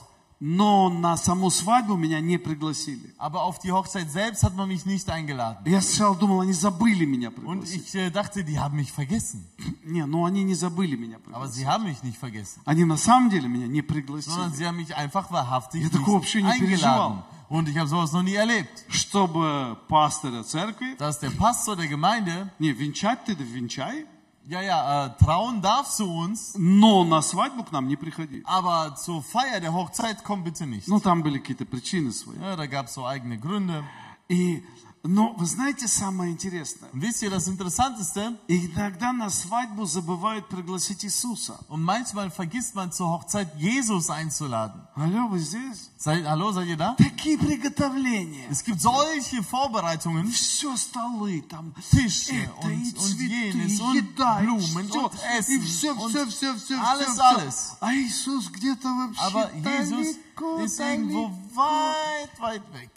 [0.42, 3.14] но на саму свадьбу меня не пригласили.
[3.18, 5.58] aber auf die Hochzeit selbst hat man mich nicht eingeladen.
[5.66, 7.84] Я сначала думал, они забыли меня Und пригласить.
[7.88, 9.46] ich äh, dachte, die haben mich vergessen.
[9.84, 11.54] Не, ну они не забыли меня Aber пригласить.
[11.56, 14.50] sie haben mich nicht vergessen, Они на самом деле меня не sondern пригласили.
[14.56, 16.68] sie haben mich einfach wahrhaftig Я nicht такого вообще не eingeladen.
[16.68, 17.24] переживал.
[17.50, 22.50] Und ich habe sowas noch nie erlebt, Чтобы пастора церкви, dass der Pastor der Gemeinde,
[22.58, 24.06] не, венчать ты да венчай,
[24.46, 28.42] ja, ja, äh, trauen darf zu uns, но на свадьбу к нам не приходи.
[28.44, 30.88] aber zur Feier der Hochzeit komm bitte nicht.
[30.88, 32.36] Ну, там были какие-то причины свои.
[32.38, 33.84] Ja, da gab es so eigene Gründe.
[34.28, 34.64] И,
[35.07, 36.89] но вы знаете самое интересное?
[36.91, 41.57] Und wisst ihr, das Interessanteste, Иногда на свадьбу забывают пригласить Иисуса.
[41.69, 44.81] und manchmal vergisst man zur Hochzeit Jesus einzuladen.
[44.95, 45.89] Алло, вы здесь?
[45.97, 46.95] Seid, hallo, seid ihr da?
[46.97, 48.47] Такие приготовления.
[48.49, 53.81] Es gibt solche Vorbereitungen, Все столы, там Tische это, и und, und цветы, jenes и
[53.81, 57.21] und еда, и Blumen всё, und и Essen все, und все, все, все, alles, все,
[57.23, 57.77] alles.
[57.81, 61.55] А Иисус где-то вообще Aber Jesus далеко, ist irgendwo далеко.
[61.55, 62.91] weit, weit weg.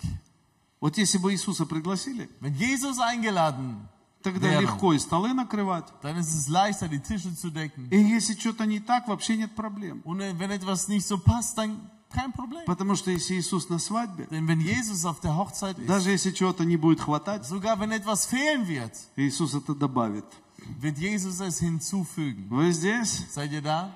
[0.81, 3.77] Вот если бы Иисуса пригласили, Wenn Jesus eingeladen,
[4.23, 4.61] тогда Верно.
[4.62, 5.87] легко и столы накрывать.
[6.03, 7.88] dann ist es leichter, die Tische zu decken.
[7.91, 10.03] И если что-то не так, вообще нет проблем.
[10.05, 12.64] Und wenn etwas nicht so passt, dann kein Problem.
[12.64, 16.31] Потому что если Иисус на свадьбе, Denn wenn Jesus auf der Hochzeit ist, даже если
[16.31, 20.25] чего-то не будет хватать, sogar wenn etwas fehlen wird, Иисус это добавит.
[20.81, 22.47] wird Jesus es hinzufügen.
[22.51, 23.25] Вы здесь?
[23.31, 23.91] Seid ihr da?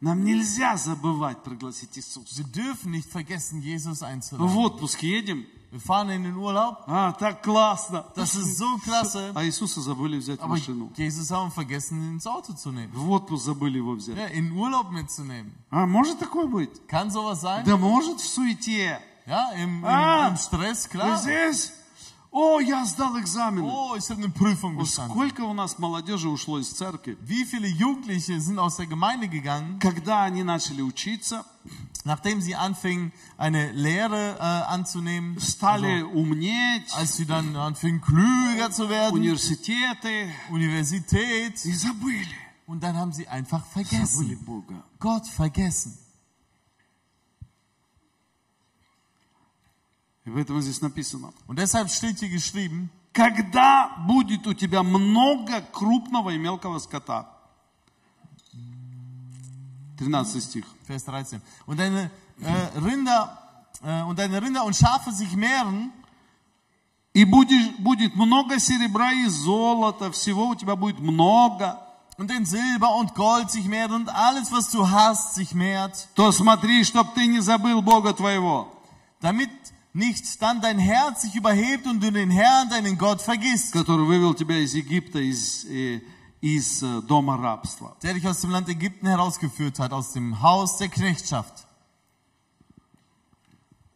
[0.00, 2.36] Нам нельзя забывать пригласить Иисуса.
[2.42, 4.56] Wir dürfen nicht vergessen, Jesus В einzuladen.
[4.56, 5.44] отпуск едем.
[5.71, 8.05] Wir fahren in den Urlaub, А, так классно.
[8.15, 10.91] das ist so klasse, А Иисуса забыли взять в aber машину.
[10.95, 12.89] Jesus haben wir vergessen, ins Auto zu nehmen.
[12.93, 14.15] В отпуск забыли его взять.
[14.17, 15.51] Ja, in den Urlaub mitzunehmen.
[15.69, 16.69] А, может такое быть?
[16.87, 17.65] Kann sowas sein?
[17.65, 18.97] Да может в суете.
[19.25, 20.29] Ja, im, im, Ah.
[20.29, 21.17] im Stress, Вы klar.
[21.17, 21.73] здесь?
[22.31, 23.65] О, я сдал экзамены.
[23.65, 25.11] Oh, ich habe eine Prüfung Вот bestanden.
[25.13, 27.17] Сколько у нас молодежи ушло из церкви?
[27.21, 31.45] Wie viele Jugendliche sind aus der Gemeinde gegangen, Когда они начали учиться,
[32.03, 38.89] nachdem sie anfingen, eine Lehre äh, anzunehmen, стали умнеть, als sie dann anfingen, klüger zu
[38.89, 42.27] werden, университеты, Universität, и забыли.
[42.67, 44.45] und dann haben sie einfach Забыли vergessen.
[44.45, 44.83] Бога.
[44.99, 45.97] Gott vergessen.
[50.24, 56.30] И поэтому здесь написано, Und deshalb steht hier geschrieben, когда будет у тебя много крупного
[56.30, 57.28] и мелкого скота.
[59.98, 60.64] 13 стих.
[60.86, 61.40] Vers 13.
[61.66, 63.38] Und deine äh, Rinder
[63.82, 65.92] äh, und deine Rinder und Schafe sich mehren,
[67.14, 71.78] И будешь, будет много серебра и золота, всего у тебя будет много.
[72.18, 76.30] und dein Silber und Gold sich mehren und alles, was du hast, sich mehrt, То
[76.32, 78.72] смотри, чтоб ты не забыл Бога твоего,
[79.20, 79.50] damit
[79.93, 84.33] nicht dann dein Herz sich überhebt und du den Herrn, deinen Gott, vergisst, который вывел
[84.33, 86.01] тебя из Египта, из, э,
[86.41, 87.95] из э, дома рабства.
[88.03, 91.65] der dich aus dem Land Ägypten herausgeführt hat, aus dem Haus der Knechtschaft.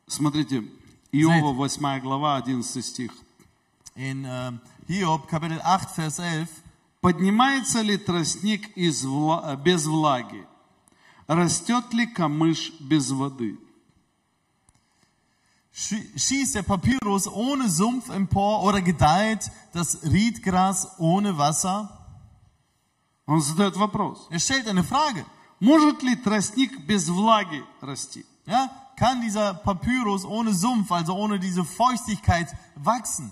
[0.08, 0.63] Смотрите,
[1.12, 3.12] Иова 8 глава, 11 стих.
[3.95, 4.52] In äh,
[4.88, 6.50] Hiob, Kapitel 8, Vers 11.
[7.02, 10.45] Поднимается ли тростник из вла- без влаги?
[11.28, 13.58] Растет ли камыш без воды?
[15.76, 21.89] schie- schießt der Papyrus ohne Sumpf empor oder gedeiht das Riedgras ohne Wasser?
[23.26, 24.28] Он задает вопрос.
[24.30, 25.26] Er stellt eine Frage.
[25.60, 28.26] Может ли тростник без влаги расти?
[28.45, 33.32] Ja, kann dieser Papyrus ohne Sumpf, also ohne diese Feuchtigkeit wachsen?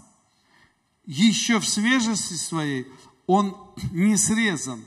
[1.06, 2.86] Еще в свежести своей
[3.26, 3.56] он
[3.92, 4.86] не срезан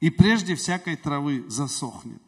[0.00, 2.20] и прежде всякой травы засохнет.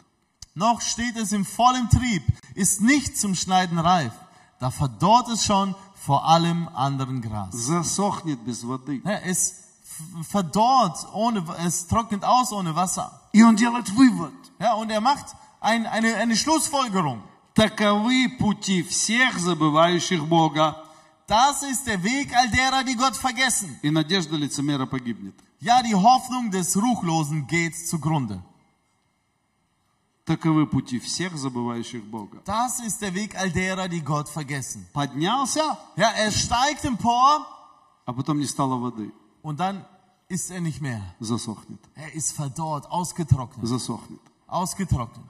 [0.54, 2.22] Noch steht es im vollen Trieb,
[2.54, 4.12] ist nicht zum Schneiden reif.
[4.58, 7.50] Da verdorrt es schon vor allem anderen Gras.
[7.52, 9.00] Засохнет без воды.
[9.04, 13.10] Ja, es f- verdorrt ohne, es trocknet aus ohne Wasser.
[13.32, 14.32] И он делает вывод.
[14.60, 15.26] Ja, und er macht
[15.60, 17.22] ein, eine, eine Schlussfolgerung.
[17.54, 20.76] Таковы пути всех забывающих Бога.
[21.26, 23.78] Das ist der Weg all derer, die Gott vergessen.
[23.82, 25.34] И надежда лицемера погибнет.
[25.60, 28.42] Ja, die Hoffnung des Ruchlosen geht zugrunde.
[30.26, 32.42] Таковы пути всех забывающих Бога.
[32.44, 34.86] Das ist der Weg all derer, die Gott vergessen.
[34.92, 37.44] Поднялся, Ja, er steigt empor
[38.06, 39.10] а потом не стало воды.
[39.42, 39.84] und dann
[40.28, 41.02] ist er nicht mehr.
[41.20, 41.80] Засохнет.
[41.96, 43.66] Er ist verdorrt, ausgetrocknet.
[43.66, 44.20] Засохнет.
[44.46, 45.28] Ausgetrocknet.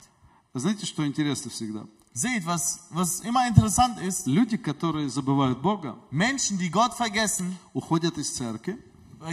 [0.53, 1.87] Вы Знаете, что интересно всегда?
[2.15, 8.19] Seht, was, was immer interessant ist, Люди, которые забывают Бога, Menschen, die Gott vergessen, уходят
[8.19, 8.79] из церкви, äh,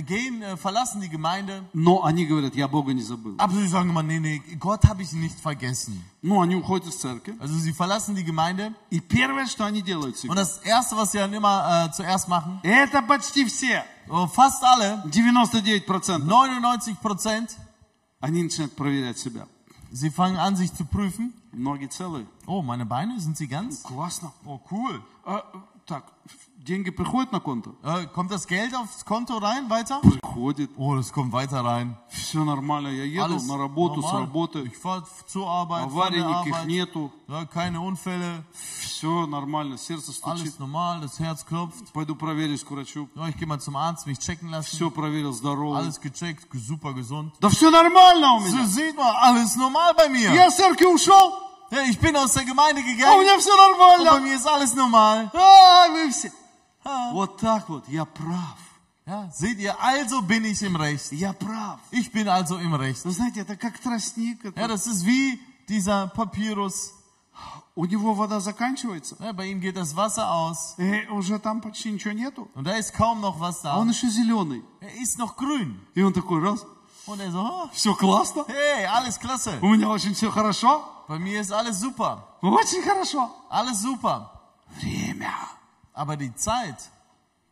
[0.06, 3.36] gehen, äh, verlassen die Gemeinde, но они говорят, я Бога не забыл.
[3.40, 6.00] aber sie sagen immer, nee, nee, Gott habe ich nicht vergessen.
[6.22, 10.16] Ну, они уходят из церкви, Also sie verlassen die Gemeinde и первое, что они делают
[10.16, 14.28] und всегда, das Erste, was sie dann immer äh, zuerst machen, это почти все, so
[14.28, 17.58] fast alle, 99%, 99 Prozent,
[18.20, 19.48] они начинают проверять себя.
[19.92, 21.34] sie fangen an, sich zu prüfen.
[21.52, 22.28] Ноги целые.
[22.46, 23.82] Oh, meine Beine, sind sie ganz?
[23.82, 24.32] Классно.
[24.46, 25.02] Oh, cool.
[25.26, 25.44] А,
[25.88, 26.04] так,
[26.64, 27.76] деньги приходят на конто?
[27.84, 30.00] Äh, kommt das Geld aufs Konto rein, weiter?
[30.02, 30.70] Приходит.
[30.78, 31.96] Oh, das kommt weiter rein.
[32.10, 32.90] Все нормально.
[32.90, 34.22] Я еду Alles на работу, с normal.
[34.24, 34.60] работы.
[34.66, 36.68] Ich fahre zur Arbeit, von Аварий der никаких Arbeit.
[36.68, 37.12] нету.
[37.28, 38.44] Ja, keine Unfälle,
[38.82, 39.78] Все нормально.
[39.78, 40.42] Сердце стучит.
[40.42, 41.92] alles normal, das Herz klopft.
[41.94, 43.08] Пойду проверюсь к врачу.
[43.16, 44.76] Ja, ich gehe mal zum Arzt, mich checken lassen.
[44.76, 45.78] Все проверил, здорово.
[45.78, 47.32] Alles gecheckt, super gesund.
[47.40, 48.66] Да все нормально у So меня.
[48.68, 50.34] sieht man, alles normal bei mir.
[50.34, 51.34] Я с церкви ушел,
[51.72, 54.26] Ja, ich bin aus der Gemeinde а у gegangen меня все und bei нормально.
[54.28, 55.30] mir ist alles normal.
[55.34, 56.32] А, вы все.
[56.86, 57.12] Ja.
[57.14, 57.88] Вот так вот.
[57.90, 58.58] Я прав.
[59.06, 61.12] Ja, seht ihr, also bin ich im Recht.
[61.12, 61.80] Я прав.
[61.92, 63.04] Ich bin also im Recht.
[63.06, 64.44] Вы знаете, это как тростник.
[64.46, 66.94] это- Ja, das ist wie dieser Papyrus.
[67.76, 69.16] У него вода заканчивается.
[69.20, 72.50] Ja, bei ihm geht das Wasser aus И уже там почти ничего нету.
[72.54, 73.94] und da ist kaum noch was А он da.
[73.94, 74.64] еще зеленый.
[74.82, 75.80] Er ist noch grün.
[75.96, 76.66] И он такой, раз,
[77.08, 78.46] Und er so, oh, все классно.
[78.48, 79.58] hey, alles klasse.
[79.62, 80.84] У меня очень все хорошо.
[81.08, 82.24] Bei mir ist alles super.
[82.42, 83.32] Очень хорошо.
[83.50, 84.30] Alles super.
[84.80, 85.32] Время.
[85.95, 86.91] Aber die Zeit,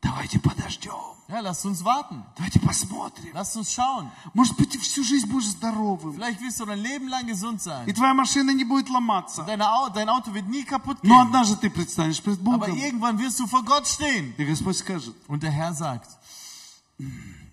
[0.02, 0.92] Давайте подождем.
[1.28, 2.24] ja, lasst uns warten.
[2.36, 3.30] Давайте посмотрим.
[3.34, 4.10] Lasst uns schauen.
[4.34, 6.14] Может быть, ты всю жизнь будешь здоровым.
[6.14, 7.94] Vielleicht wirst du dein Leben lang gesund И sein.
[7.94, 9.44] твоя машина не будет ломаться.
[9.44, 11.26] Deine dein Auto wird nie kaputt Но gehen.
[11.28, 12.76] однажды ты предстанешь пред Aber Богом.
[12.76, 14.34] irgendwann wirst du vor Gott stehen.
[14.36, 16.10] И Господь скажет, Und der Herr sagt,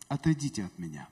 [0.08, 1.08] отойдите от меня,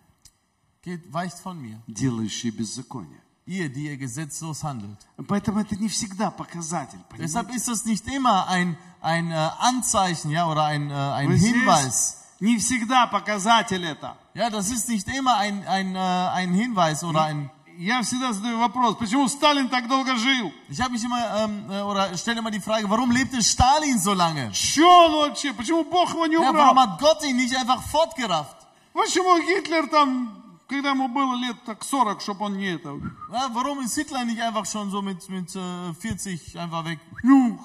[0.84, 1.80] geht, weicht von mir.
[1.88, 3.22] делающие беззаконие.
[3.47, 4.99] Ihr, die ihr gesetzlos handelt.
[5.27, 7.01] Поэтому это не всегда показатель.
[7.19, 7.57] Deshalb понимаете?
[7.57, 11.53] ist das nicht immer ein, ein äh, Anzeichen, ja, oder ein, äh, ein Вы здесь
[11.53, 12.19] Hinweis.
[12.41, 14.17] Не всегда показатель это.
[14.35, 17.51] Ja, das ist nicht immer ein, ein, äh, ein Hinweis oder ein.
[17.79, 20.53] Я всегда задаю вопрос, почему Сталин так долго жил?
[20.69, 24.13] Ich habe mich immer ähm, äh, oder stelle immer die Frage, warum lebte Stalin so
[24.13, 24.51] lange?
[24.53, 25.53] Че он вообще?
[25.53, 26.77] Почему Бог его не Ja, warum убрал?
[26.77, 28.57] hat Gott ihn nicht einfach fortgerafft?
[28.93, 30.36] Почему Гитлер там,
[30.69, 32.99] когда ему было лет так 40, чтобы он не это...
[33.31, 36.99] Ja, warum ist Hitler nicht einfach schon so mit, mit äh, 40 einfach weg?
[37.23, 37.59] Ну,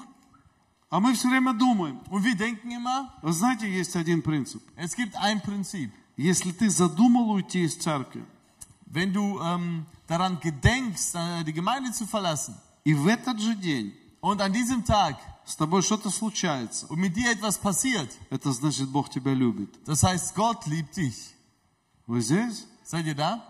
[0.89, 1.99] а мы все время думаем.
[2.09, 4.61] Und wir denken immer, Вы знаете, есть один принцип.
[4.75, 5.91] es gibt ein Prinzip.
[6.17, 8.23] Если ты задумал уйти из церкви,
[8.89, 13.93] Wenn du ähm, daran gedenkst, äh, die Gemeinde zu verlassen и в этот же день
[14.21, 18.89] und an diesem Tag с тобой что-то случается, und mit dir etwas passiert, это значит,
[18.89, 19.69] Бог тебя любит.
[19.85, 21.33] das heißt, Gott liebt dich.
[22.05, 22.65] Вы здесь?
[22.92, 23.42] Seid ihr da?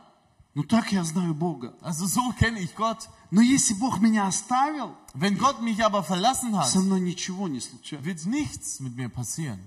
[0.55, 1.75] Ну так я знаю Бога.
[1.81, 3.09] Also so kenne ich Gott.
[3.33, 7.59] Но если Бог меня оставил, Wenn Gott mich aber verlassen hat, со мной ничего не
[7.59, 8.05] случается.
[8.05, 9.59] wird nichts mit mir passieren.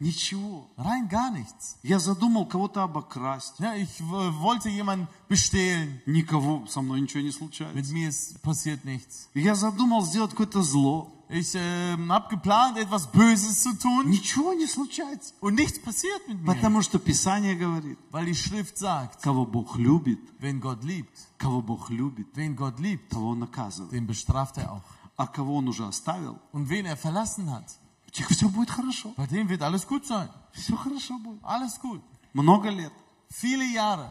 [0.00, 0.66] Ничего.
[0.78, 1.76] Rein gar nichts.
[1.82, 3.60] Я задумал кого-то обокрасть.
[3.60, 4.02] Ja, ich äh,
[4.40, 6.00] wollte jemanden bestehlen.
[6.06, 7.92] Никого со мной ничего не Mit случается.
[7.92, 9.28] mir ist passiert nichts.
[9.34, 11.12] Я задумал сделать какое-то зло.
[11.28, 15.32] Ich ähm, habe geplant, etwas Böses zu tun Ничего не случается.
[15.40, 16.46] und nichts passiert mit mir.
[16.46, 21.60] Потому что Писание говорит, Weil die Schrift sagt, кого Бог любит, wenn Gott liebt, кого
[21.62, 23.92] Бог любит, wen Gott liebt, того Он наказывает.
[23.92, 24.82] den bestraft er auch.
[25.16, 27.78] А кого Он уже оставил, Und wen er verlassen hat,
[28.12, 29.14] все будет хорошо.
[29.16, 30.28] bei dem wird alles gut sein.
[30.52, 31.40] Все хорошо будет.
[31.42, 32.02] Alles gut.
[32.32, 32.92] Много лет.
[33.30, 34.10] Viele Jahre.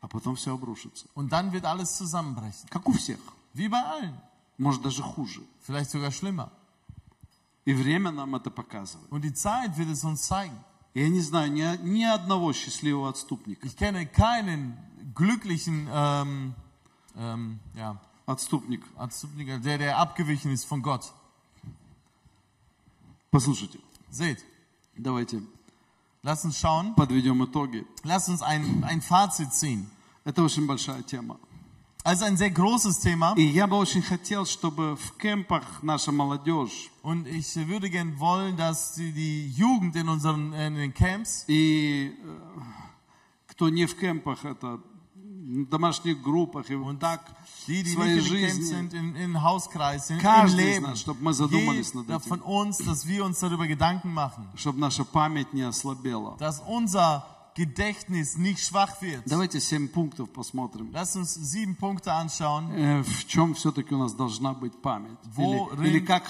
[0.00, 1.06] А потом все обрушится.
[1.14, 2.68] Und dann wird alles zusammenbrechen.
[2.70, 3.18] Как у всех.
[3.54, 4.14] Wie bei allen.
[4.56, 5.42] Может даже хуже.
[5.66, 6.50] Vielleicht sogar schlimmer.
[7.64, 9.10] И время нам это показывает.
[9.10, 10.58] Und die Zeit wird es uns zeigen.
[10.94, 13.66] Я не знаю ни, ни одного счастливого отступника.
[13.66, 14.76] Ich kenne keinen
[15.14, 16.54] glücklichen ähm,
[17.16, 18.84] ähm, ja, Отступник.
[18.96, 21.12] Azubniker, der, der abgewichen ist von Gott.
[23.31, 23.79] Послушайте,
[24.11, 24.43] Seht,
[24.95, 25.41] давайте
[26.21, 27.85] lasst uns schauen, подведем итоги.
[28.03, 29.89] lasst uns ein, ein Fazit ziehen.
[30.23, 31.37] Это очень большая тема.
[32.05, 36.89] Also ein sehr großes Thema И я бы очень хотел, чтобы в кемпах наша молодежь
[37.01, 42.13] und ich würde gern wollen, dass die, die Jugend in unseren in den Camps и
[42.21, 42.61] э,
[43.47, 44.86] кто не в кемпах, это в
[45.48, 47.22] домашних группах и вот так
[47.66, 51.22] die, die своей жизни sind, in, in Hauskreis, in, im Каждый из Leben, нас, чтобы
[51.22, 52.20] мы задумались над этим.
[52.28, 56.36] von uns, dass wir uns darüber Gedanken machen, чтобы наша память не ослабела.
[56.38, 59.22] dass unser Gedächtnis nicht schwach wird.
[59.26, 60.90] Давайте семь пунктов посмотрим.
[60.92, 65.18] Lass uns sieben Punkte anschauen, Э, В чем все-таки у нас должна быть память?
[65.34, 66.24] Wo Или, или как,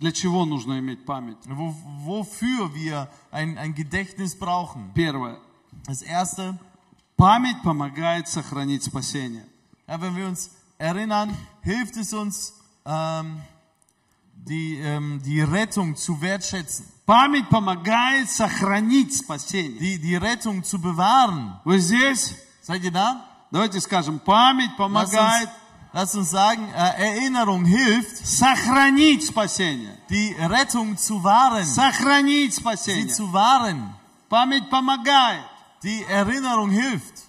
[0.00, 1.38] для чего нужно иметь память?
[1.46, 1.72] wo,
[2.04, 4.90] wofür wir ein, ein Gedächtnis brauchen.
[4.92, 5.38] Первое.
[5.86, 6.58] Das erste,
[7.17, 9.45] Память помогает сохранить спасение.
[9.87, 12.53] ja, wenn wir uns erinnern, hilft es uns,
[12.85, 13.41] ähm,
[14.33, 19.79] die, ähm, die Rettung zu wertschätzen, Память помогает сохранить спасение.
[19.79, 21.59] die, die Rettung zu bewahren.
[21.65, 22.35] Вы здесь?
[22.61, 23.25] Seid ihr da?
[23.51, 25.49] Давайте скажем, память Lasst uns, помогает
[25.93, 29.95] lasst uns sagen, äh, Erinnerung hilft, сохранить спасение.
[30.09, 33.07] die Rettung zu wahren, Сохранить sie спасение.
[33.13, 33.93] zu wahren.
[34.29, 35.43] Память помогает.
[35.82, 37.24] Die Erinnerung hilft.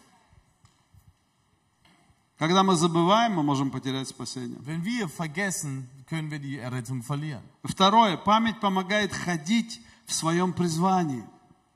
[2.38, 4.60] Когда мы забываем, мы можем потерять спасение.
[4.60, 7.42] Wenn wir vergessen, können wir die Errettung verlieren.
[7.64, 8.18] Второе.
[8.18, 11.24] Память помогает ходить в своем призвании.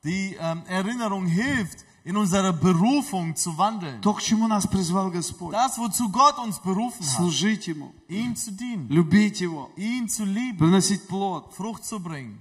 [0.03, 4.01] Die ähm, Erinnerung hilft, in unserer Berufung zu wandeln.
[4.01, 5.53] То, к чему нас призвал Господь.
[5.53, 10.25] Das, wozu Gott uns berufen hat, Служить Ему, ihm zu dienen, любить Его, ihn zu
[10.25, 11.53] lieben, приносить плод.
[11.53, 12.39] Frucht zu bringen.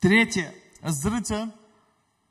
[0.00, 0.52] Третье.
[0.80, 1.52] Das dritte,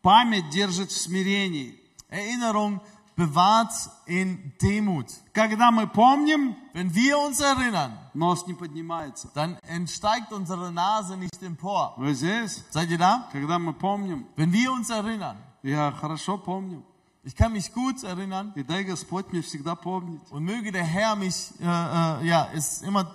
[0.01, 1.79] Память держит в смирении.
[2.09, 2.79] Erinnerung
[3.17, 3.71] bewahrt
[4.05, 5.07] in Demut.
[5.33, 9.29] Когда мы помним, Wenn wir uns erinnern, нос не поднимается.
[9.33, 11.93] dann entsteigt unsere Nase nicht empor.
[11.97, 12.63] Вы здесь?
[12.69, 13.27] Seid ihr da?
[13.31, 16.83] Когда мы помним, Wenn wir uns erinnern, я хорошо помню.
[17.23, 20.21] ich kann mich gut erinnern И дай Господь мне всегда помнить.
[20.31, 23.11] und möge der Herr mich, äh, äh, ja, es immer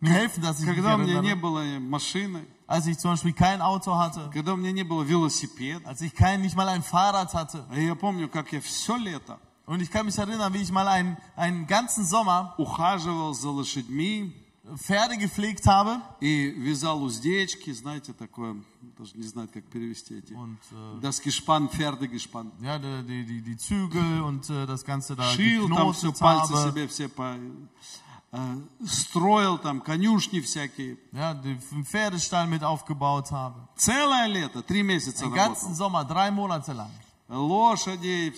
[0.00, 1.40] mir helfen, dass ich mich Когда у меня не erinnere.
[1.40, 5.87] было машины, Als ich zum Beispiel kein Auto hatte, когда у меня не было велосипеда.
[5.87, 7.65] als ich kein, nicht mal ein Fahrrad hatte.
[7.69, 10.87] А я помню, как я все лето Und ich kann mich erinnern, wie ich mal
[10.87, 14.33] einen, einen ganzen Sommer ухаживал за лошадьми
[14.77, 16.01] Pferde gepflegt habe.
[16.21, 18.55] и вязал уздечки, знаете, такое,
[18.97, 20.33] даже не знаю, как перевести эти.
[20.33, 22.49] Und äh, Das Gespann, Pferdegespанn.
[22.61, 26.19] ja, die, die, die, die Zügel und äh, das Ganze da Шил там все, geknotet
[26.19, 26.69] пальцы habe.
[26.71, 27.35] себе все по...
[28.32, 30.96] э, Строил там конюшни всякие.
[31.12, 33.54] Ja, den Pferdestall mit aufgebaut habe.
[33.76, 35.74] Целое лето, три месяца Den ganzen.
[35.74, 36.90] Sommer, drei Monate lang.
[37.28, 38.32] Лошадей,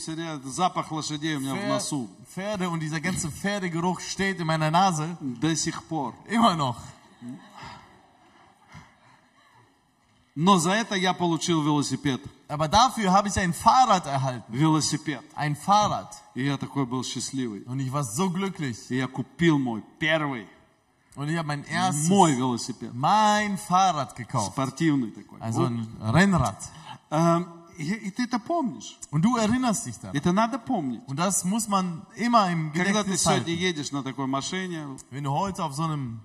[0.45, 2.09] запах лошадей у меня в Pfer- носу.
[2.35, 5.17] Pferde und dieser ganze Pferdegeruch steht in meiner Nase.
[5.21, 6.15] До сих пор.
[6.29, 6.77] Immer noch.
[10.35, 12.21] Но за это я получил велосипед.
[12.50, 14.44] Aber dafür habe ich ein Fahrrad erhalten.
[14.54, 15.22] Велосипед.
[15.36, 16.10] Ein Fahrrad.
[16.36, 17.64] И я такой был счастливый.
[17.66, 18.78] Und ich war so glücklich.
[18.90, 20.48] И я купил мой первый,
[21.16, 22.94] Und ich habe mein erstes, мой велосипед.
[22.94, 24.52] mein Fahrrad gekauft.
[24.54, 25.40] Спортивный такой.
[25.42, 25.70] Also Вот.
[25.72, 26.58] ein Rennrad.
[27.10, 28.98] Эм, И, и ты это помнишь.
[29.12, 30.16] Und du erinnerst dich daran.
[30.16, 31.02] Это надо помнить.
[31.08, 33.60] Und das muss man immer im Когда ты Gedächtnis сегодня halten.
[33.60, 36.22] едешь на такой машине, Wenn du heute auf so einem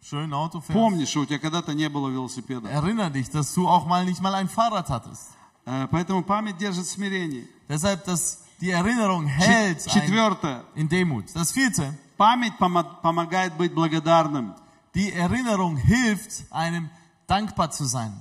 [0.00, 2.68] schönen Auto fährst, помни, что у тебя когда-то не было велосипеда.
[2.68, 5.28] erinnere dich, dass du auch mal nicht mal ein Fahrrad hattest.
[5.66, 7.46] Э, Поэтому память держит смирение.
[7.68, 10.64] Deshalb, dass die Erinnerung hält ein, Четвертое.
[10.74, 11.26] in Demut.
[11.34, 14.54] Das vierte, Память помо- помогает быть благодарным.
[14.94, 16.90] die Erinnerung hilft einem
[17.28, 18.12] dankbar zu sein.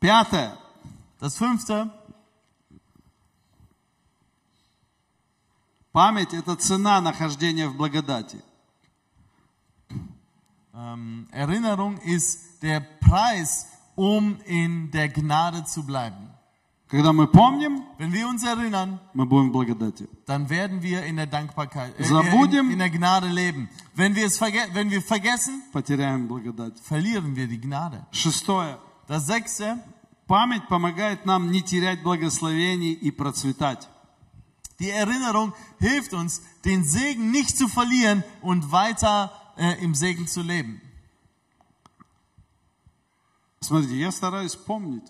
[0.00, 0.56] Пятое.
[1.20, 1.90] Das fünfte,
[5.92, 8.42] Память – это цена нахождения в благодати.
[10.72, 16.28] ähm, Erinnerung ist der Preis, um in der Gnade zu bleiben.
[16.88, 20.08] Когда мы помним, Wenn wir uns erinnern, мы будем в благодати.
[20.26, 22.66] dann werden wir in der Dankbarkeit, äh, Забудем.
[22.66, 23.68] in, in der Gnade leben.
[23.94, 26.78] Wenn wir es verge wenn wir vergessen, Потеряем благодать.
[26.82, 28.04] verlieren wir die Gnade.
[28.10, 28.76] Шестое.
[29.06, 29.78] Das sechste,
[30.26, 33.88] Память помогает нам не терять благословений и процветать.
[34.80, 40.40] die Erinnerung hilft uns, den Segen nicht zu verlieren und weiter äh, im Segen zu
[40.42, 40.80] leben.
[43.64, 45.04] Смотрите, я стараюсь помнить.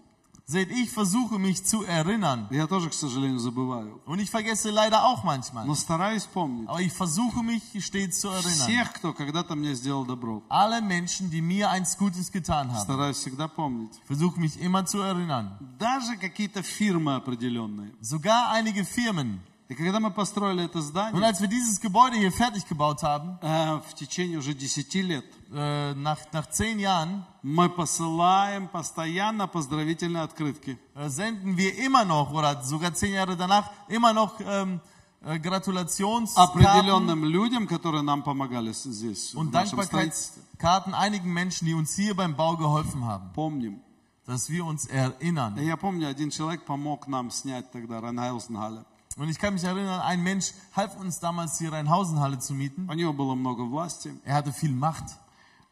[0.51, 2.49] Seht, ich versuche mich zu erinnern.
[2.51, 4.01] Я тоже, к сожалению, забываю.
[4.05, 5.65] Und ich vergesse leider auch manchmal.
[5.65, 6.69] Но стараюсь помнить.
[6.69, 8.67] Aber ich versuche mich stets zu erinnern.
[8.67, 10.43] Всех, кто когда-то мне сделал добро.
[10.49, 12.83] Alle Menschen, die mir eins Gutes getan haben.
[12.83, 13.93] Стараюсь всегда помнить.
[14.07, 15.57] Versuche mich immer zu erinnern.
[15.79, 17.93] Даже какие-то фирмы определенные.
[18.01, 19.41] Sogar einige Firmen.
[19.68, 23.40] И когда мы построили это Und здание, als wir dieses Gebäude hier fertig gebaut haben,
[23.42, 30.22] э, в течение уже 10 лет, äh, nach, nach zehn Jahren, мы посылаем постоянно поздравительные
[30.22, 30.78] открытки.
[30.94, 34.82] äh, senden wir immer noch, oder sogar zehn Jahre danach, immer noch ähm,
[35.24, 40.44] äh, определенным людям, которые нам помогали здесь, в und нашем строительстве.
[40.60, 43.82] Dankbarkeitskarten einigen Menschen, die uns hier beim Bau geholfen haben, Помним.
[44.28, 45.58] dass wir uns erinnern.
[45.58, 48.86] Я помню, один человек помог нам снять тогда Райнхаусенхалле.
[49.17, 52.89] Und ich kann mich erinnern, ein Mensch half uns damals hier Rheinhausenhalle zu mieten.
[52.89, 54.15] У него было много власти.
[54.25, 55.05] Er hatte viel Macht.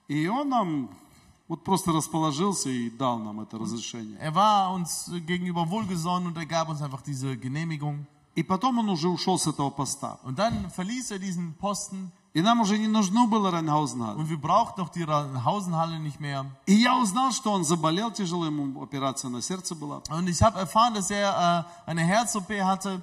[0.08, 0.90] И он нам
[1.46, 4.18] вот просто расположился и дал нам это разрешение.
[4.18, 8.06] Er war uns äh, gegenüber wohlgesonnen und er gab uns einfach diese Genehmigung.
[8.34, 10.18] И потом он уже ушел с этого поста.
[10.24, 14.18] Und dann verließ er diesen Posten И нам уже не нужно было Райнхаусенхалле.
[14.18, 16.44] und wir brauchten noch die Rheinhausenhalle nicht mehr.
[16.66, 20.02] И я узнал, что он заболел тяжело, ему операция на сердце была.
[20.10, 23.00] Und ich habe erfahren, dass er äh, eine Herz-OP hatte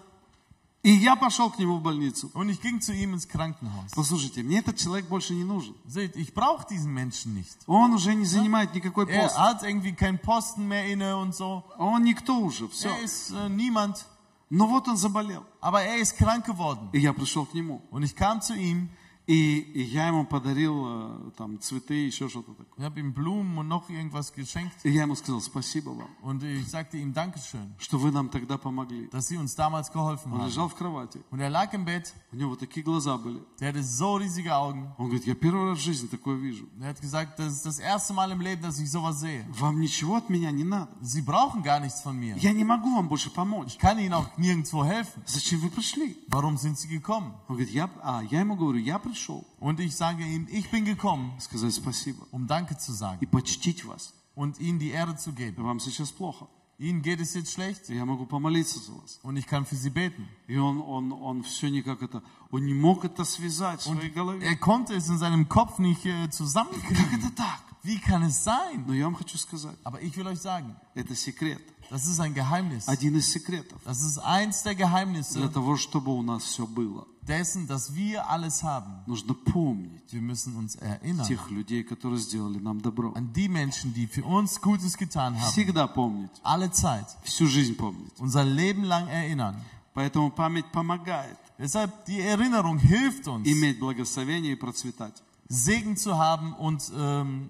[0.82, 2.30] И я пошел к нему в больницу.
[2.32, 3.90] und ich ging zu ihm ins Krankenhaus.
[3.94, 5.74] Послушайте, мне этот человек больше не нужен.
[5.86, 7.58] Seht, ich brauche diesen Menschen nicht.
[7.66, 9.36] Он уже не занимает никакой Er пост.
[9.38, 11.64] hat irgendwie keinen Posten mehr inne und so.
[11.78, 12.88] Он никто уже, все.
[12.88, 14.06] Er ist äh, niemand,
[14.48, 15.44] Но вот он заболел.
[15.60, 16.88] aber er ist krank geworden.
[16.92, 17.82] И я пришел к нему.
[17.90, 18.88] Und ich kam zu ihm,
[19.30, 22.74] И, и я ему подарил э, там цветы, еще что-то такое.
[22.78, 26.42] ich habe ihm Blumen und noch irgendwas geschenkt И я ему сказал, спасибо вам, und
[26.42, 29.08] ich sagte ihm Dankeschön, что вы нам тогда помогли.
[29.12, 30.46] dass Sie uns damals geholfen Он haben.
[30.48, 33.40] лежал в кровати, Und er lag im Bett, у него такие глаза были.
[33.60, 34.88] der hatte so riesige Augen.
[34.98, 36.66] Он говорит, я первый раз в жизни такое вижу.
[36.80, 39.46] Er hat gesagt, das ist das erste Mal im Leben, dass ich sowas sehe.
[39.52, 40.90] Вам ничего от меня не надо.
[41.02, 42.36] Sie brauchen gar nichts von mir.
[42.38, 43.74] Я не могу вам больше помочь.
[43.74, 45.22] Ich kann Ihnen auch nirgendwo helfen.
[45.24, 46.16] Зачем вы пришли?
[46.26, 47.32] Warum sind Sie gekommen?
[47.46, 49.19] Он говорит, я, а, я ему говорю, я пришел
[49.59, 53.86] Und ich sage ihm, ich bin gekommen, сказать спасибо um Danke zu sagen и почтить
[53.86, 54.13] вас.
[54.36, 55.63] und Ihnen die Ehre zu geben.
[55.63, 56.47] Вам сейчас плохо.
[56.77, 59.19] Ihnen geht es jetzt schlecht И Я могу помолиться за вас.
[59.23, 60.27] und ich kann für Sie beten.
[60.47, 62.21] И он, он, он все никак это,
[62.51, 64.45] он не мог это связать в своей голове.
[64.45, 67.19] Er konnte es in seinem Kopf nicht äh, Как zusammenkriegen.
[67.19, 67.61] это так?
[67.83, 68.83] Wie kann es sein?
[68.88, 71.61] Но я вам хочу сказать, Aber ich will euch sagen, это секрет.
[71.89, 72.88] das ist ein Geheimnis.
[72.88, 73.79] Один из секретов.
[73.86, 78.27] Das ist eins der Для Geheimnisse того, чтобы у нас все было, dessen, dass wir
[78.29, 79.03] alles haben.
[79.07, 83.13] нужно помнить Wir müssen uns erinnern тех людей, которые сделали нам добро.
[83.15, 85.51] an die Menschen, die für uns Gutes getan haben.
[85.51, 87.05] Всегда помнить, Alle Zeit.
[87.23, 88.13] всю жизнь помнить.
[88.19, 89.55] Unser Leben lang erinnern.
[89.93, 95.13] Поэтому память помогает Deshalb, die Erinnerung hilft uns, иметь благословение и процветать.
[95.47, 97.49] Segen zu haben und ähm,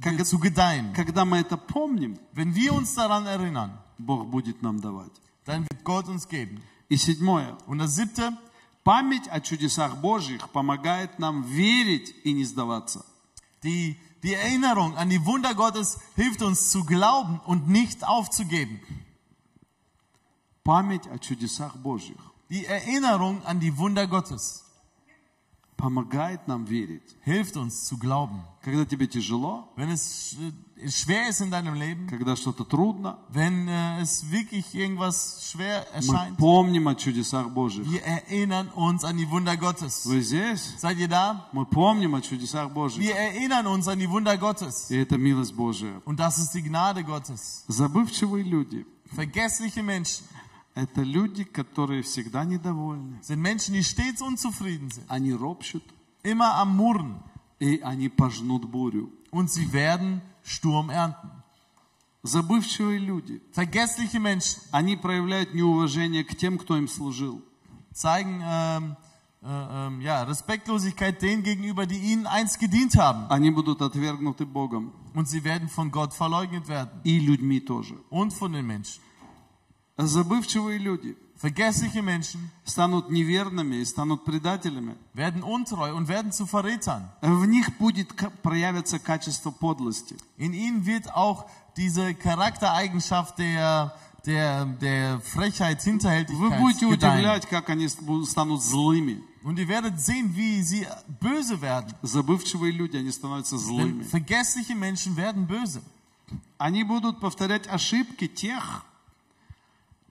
[0.00, 0.92] Как- zu gedeihen.
[0.94, 5.12] Когда мы это помним, Wenn wir uns daran erinnern, Бог будет нам давать.
[5.44, 6.62] dann wird Gott uns geben.
[6.88, 7.56] И седьмое.
[7.66, 8.36] Und das siebte,
[8.82, 13.04] Память о чудесах Божьих помогает нам верить и не сдаваться.
[13.62, 18.80] die, die Erinnerung an die Wunder Gottes hilft uns zu glauben und nicht aufzugeben.
[20.64, 22.16] Память о чудесах Божьих
[22.48, 24.63] Die Erinnerung an die Wunder Gottes
[25.80, 27.16] помогает нам верить.
[27.24, 28.42] hilft uns zu glauben.
[28.62, 33.66] Когда тебе тяжело, Wenn es äh, schwer ist in deinem Leben, когда что-то трудно, wenn
[33.66, 37.90] äh, es wirklich irgendwas schwer мы erscheint, помним о чудесах Божьих.
[37.90, 40.04] wir erinnern uns an die Wunder Gottes.
[40.04, 40.74] Вы здесь?
[40.78, 41.48] Seid ihr da?
[41.52, 43.00] Мы помним о чудесах Божьих.
[43.00, 44.90] Wir erinnern uns an die Wunder Gottes.
[44.90, 46.02] И это милость Божия.
[46.04, 47.64] Und das ist die Gnade Gottes.
[47.68, 50.33] Забывчивые люди Vergessliche Menschen –
[50.74, 53.18] это люди, которые всегда недовольны.
[53.22, 55.82] sind Menschen, die stets unzufrieden sind, Они ропщут,
[56.22, 57.16] immer am Murren
[57.58, 59.10] и они пожнут бурю.
[59.30, 61.30] und sie werden Sturm ernten.
[62.22, 67.42] Забывчивые люди Vergessliche Menschen – они проявляют неуважение к тем, кто им служил.
[67.92, 68.96] zeigen ähm,
[69.42, 69.46] äh,
[69.86, 73.26] ähm, ja, Respektlosigkeit denen gegenüber, die ihnen einst gedient haben.
[73.30, 77.94] Они будут отвергнуты Богом Und sie werden von Gott verleugnet werden и людьми тоже.
[78.10, 79.00] und von den Menschen.
[79.96, 84.94] Забывчивые люди Vergessliche Menschen станут неверными и станут предателями.
[85.14, 87.08] werden untreu und werden zu Verrätern.
[87.22, 90.16] В них будет ка- проявиться качество подлости.
[90.36, 91.46] In ihnen wird auch
[91.78, 93.94] diese Charaktereigenschaft der,
[94.26, 97.14] der, der Frechheit, Вы Hinterhältigkeit будете gedeihen.
[97.20, 99.22] удивлять, как они с- будут- станут злыми.
[99.42, 100.86] Und ihr werdet sehen, wie sie
[101.20, 101.94] böse werden.
[102.02, 104.02] Забывчивые люди, они становятся Denn злыми.
[104.04, 105.80] vergessliche Menschen werden böse.
[106.58, 108.93] Они будут повторять ошибки тех, э,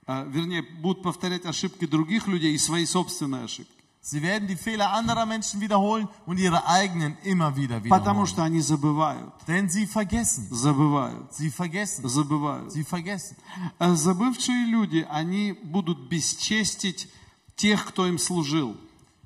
[0.06, 3.72] вернее, будут повторять ошибки других людей и свои собственные ошибки.
[4.02, 8.26] Sie werden die Fehler anderer Menschen wiederholen und ihre eigenen immer wieder Потому wiederholen.
[8.26, 10.48] что они забывают, Denn sie vergessen.
[10.50, 12.08] забывают, Sie vergessen.
[12.08, 12.72] забывают.
[12.72, 13.36] Sie vergessen.
[13.78, 17.08] А Забывшие люди, они будут бесчестить
[17.56, 18.74] тех, кто им служил.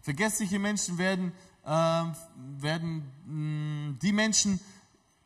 [0.02, 1.32] Vergessliche Menschen werden,
[1.64, 2.14] ähm,
[2.60, 4.58] werden mh, die Menschen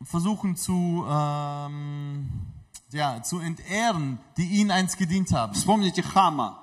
[0.03, 2.29] versuchen zu, ähm,
[2.93, 5.53] ja, zu entehren, die ihnen einst gedient haben.
[5.53, 6.57] Вспомните Хама.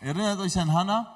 [0.00, 1.06] Erinnert euch an Hannah?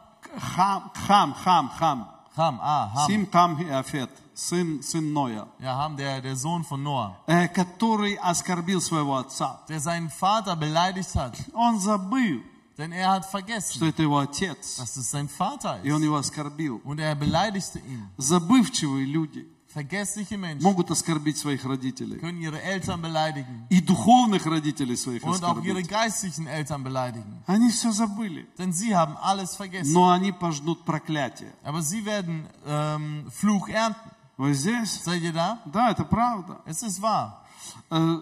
[0.57, 2.09] Хам, Хам, Хам, Хам.
[2.37, 3.07] Ham, ah, Ham.
[3.07, 7.49] Сим, Хам и Афет, сын, сын Ноя, Ja, Ham, der, der Sohn von Noah, э,
[7.49, 9.61] который оскорбил своего отца.
[9.69, 11.35] der seinen Vater beleidigt hat.
[11.53, 12.41] Он забыл,
[12.79, 16.05] Denn er hat что vergessen, это его отец, dass es sein Vater и он ist.
[16.05, 16.81] его оскорбил.
[16.85, 18.09] Und er beleidigte ihn.
[18.19, 22.20] Забывчивые люди Vergessliche Menschen могут оскорбить своих родителей.
[22.20, 25.90] können ihre Eltern beleidigen И духовных родителей своих und auch ihre оскорбить.
[25.90, 27.42] geistlichen Eltern beleidigen.
[27.48, 28.46] Они все забыли.
[28.58, 29.92] Denn sie haben alles vergessen.
[29.94, 31.52] Но они пожнут проклятие.
[31.64, 34.12] Aber sie werden ähm, Fluch ernten.
[34.38, 35.02] Вы здесь?
[35.04, 35.60] Seid ihr da?
[35.66, 36.62] Да, это правда.
[36.66, 37.42] Es ist wahr.
[37.90, 38.20] Э,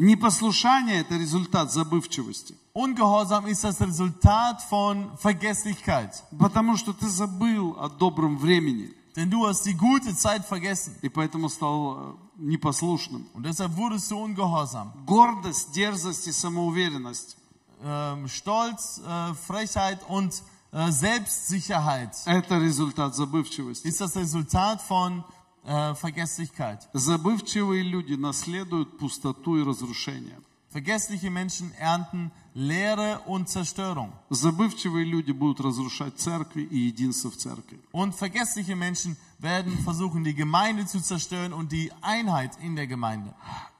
[0.00, 2.54] Непослушание– это результат забывчивости.
[2.72, 6.22] Ungehorsam ist das Resultat von Vergesslichkeit.
[6.38, 8.92] Потому что ты забыл о добром времени.
[9.17, 10.95] Denn du hast die gute Zeit vergessen.
[11.01, 13.27] И поэтому стал э, непослушным.
[13.33, 14.91] Und deshalb wurdest du ungehorsam.
[15.05, 17.37] Гордость, дерзость и самоуверенность
[17.85, 23.85] Ähm, Stolz, äh, Frechheit und äh, Selbstsicherheit – это результат забывчивости.
[23.87, 25.23] ist das Resultat von
[25.65, 26.87] äh, Vergesslichkeit.
[26.93, 30.39] Забывчивые люди наследуют пустоту и разрушение.
[30.69, 34.11] Vergessliche Menschen ernten Leere und Zerstörung.
[34.31, 37.79] Забывчивые люди будут разрушать церкви и единство в церкви.
[37.91, 43.33] Und vergessliche Menschen werden versuchen, die Gemeinde zu zerstören und die Einheit in der Gemeinde.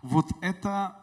[0.03, 0.95] Вот это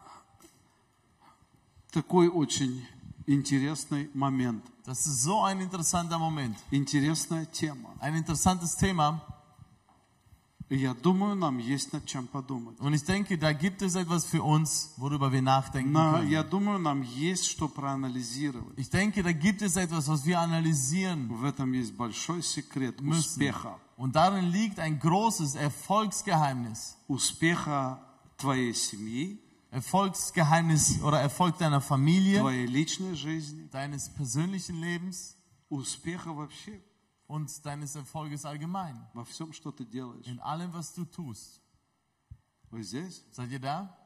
[1.93, 2.87] такой очень
[3.27, 7.91] интересный момент, Das ist so ein interessanter Moment, интересная тема.
[8.01, 9.21] ein interessantes Thema.
[12.80, 16.32] Und ich denke, da gibt es etwas für uns, worüber wir nachdenken können.
[18.76, 21.30] Ich denke, da gibt es etwas, was wir analysieren.
[23.02, 23.40] müssen.
[23.98, 26.98] Und darin liegt ein großes Erfolgsgeheimnis.
[29.72, 32.42] Erfolgsgeheimnis oder Erfolg deiner Familie,
[33.72, 35.36] deines persönlichen Lebens,
[37.27, 38.97] und deines Erfolges allgemein.
[39.15, 40.27] во всем, что ты делаешь.
[40.27, 41.61] In allem, was du tust.
[42.71, 43.25] Вы здесь?
[43.33, 43.97] Seid ihr da?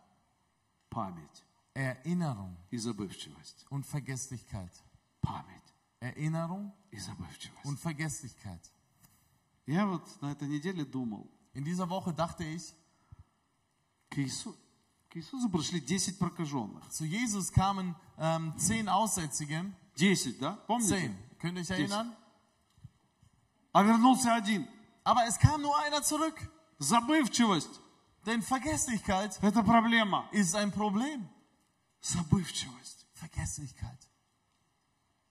[0.90, 1.42] Память
[1.74, 3.66] Erinnerung и забывчивость.
[3.70, 4.72] und Vergesslichkeit.
[5.20, 5.62] Память
[6.01, 7.64] Erinnerung и забывчивость.
[7.64, 8.61] und Vergesslichkeit.
[9.66, 12.74] Я вот на этой неделе думал, In dieser Woche dachte ich,
[14.11, 14.55] к, Иису-
[15.09, 16.88] к Иисусу пришли 10 прокаженных.
[16.90, 19.64] zu Jesus kamen ähm, zehn Aussätzige.
[19.97, 20.57] 10, да?
[20.66, 20.88] Помните?
[20.97, 21.16] Zehn.
[21.38, 22.14] Könnt ihr euch erinnern?
[23.72, 24.68] А вернулся один.
[25.05, 26.51] Aber es kam nur einer zurück.
[26.78, 27.80] Забывчивость
[28.26, 30.28] Denn Vergesslichkeit – это проблема.
[30.32, 31.28] ist ein Problem.
[32.01, 33.07] Забывчивость.
[33.14, 33.99] Vergesslichkeit.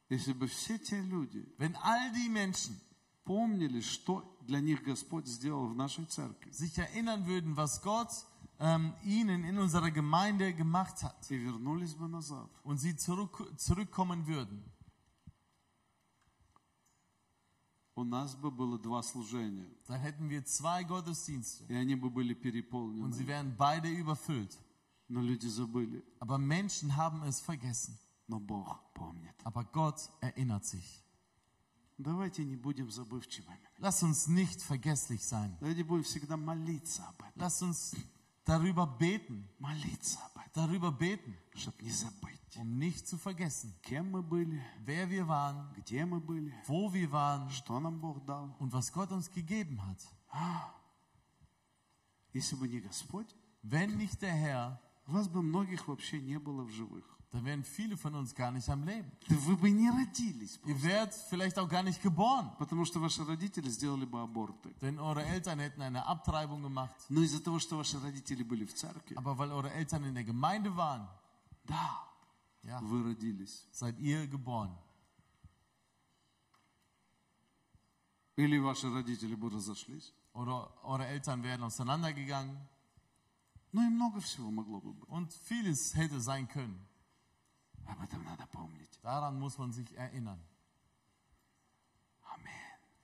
[0.09, 2.80] Если бы все те люди Wenn all die Menschen
[3.24, 8.11] помнили, что для них Господь сделал в нашей церкви, sich erinnern würden, was Gott
[8.59, 14.28] ähm, ihnen in unserer Gemeinde gemacht hat и вернулись бы назад, und sie zurück, zurückkommen
[14.28, 14.64] würden,
[17.97, 22.34] у нас бы было два служения, dann hätten wir zwei Gottesdienste и они бы были
[22.34, 23.28] und sie переполнены.
[23.28, 24.57] wären beide überfüllt.
[25.09, 27.97] Но люди забыли, Aber Menschen haben es vergessen.
[28.28, 29.36] но Бог помнит.
[29.43, 31.03] Aber Gott erinnert sich.
[31.99, 33.59] Давайте не будем забывчивыми.
[33.78, 35.55] Lass uns nicht vergesslich sein.
[35.59, 37.34] Давайте будем всегда молиться об этом.
[37.36, 37.95] Lass uns
[38.45, 44.11] darüber beten, Молиться об этом, darüber beten, чтобы не забыть, um nicht zu vergessen, кем
[44.11, 48.55] мы были, wer wir waren, где мы были, wo wir waren что нам Бог дал.
[48.59, 49.99] und was Gott uns gegeben hat.
[52.34, 53.28] Если бы не Господь,
[53.64, 57.05] Wenn nicht der Herr, вас бы многих вообще не было в живых.
[57.32, 59.09] dann wären viele von uns gar nicht am Leben.
[59.28, 63.24] Да вы бы не родились, Ihr wärt vielleicht auch gar nicht geboren, потому что ваши
[63.24, 64.70] родители сделали бы аборты.
[64.82, 66.93] denn eure Eltern hätten eine Abtreibung gemacht.
[67.09, 70.24] Но из-за того, что ваши родители были в церкви, Aber weil eure Eltern in der
[70.26, 71.07] Gemeinde waren,
[71.66, 72.01] да,
[72.64, 73.68] ja, вы родились.
[73.72, 74.76] seid ihr geboren.
[78.36, 80.14] Или ваши родители бы разошлись.
[80.34, 82.57] Oder eure Eltern wären auseinandergegangen
[83.72, 85.09] Ну и много всего могло бы быть.
[85.09, 86.80] und vieles hätte sein können.
[87.86, 88.99] Об этом надо помнить.
[89.03, 90.39] Daran muss man sich erinnern.
[92.24, 92.51] Аминь.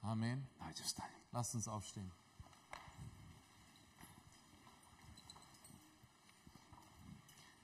[0.01, 0.47] Amen.
[0.57, 1.13] Давайте встанем.
[1.31, 2.11] Lasst uns aufstehen.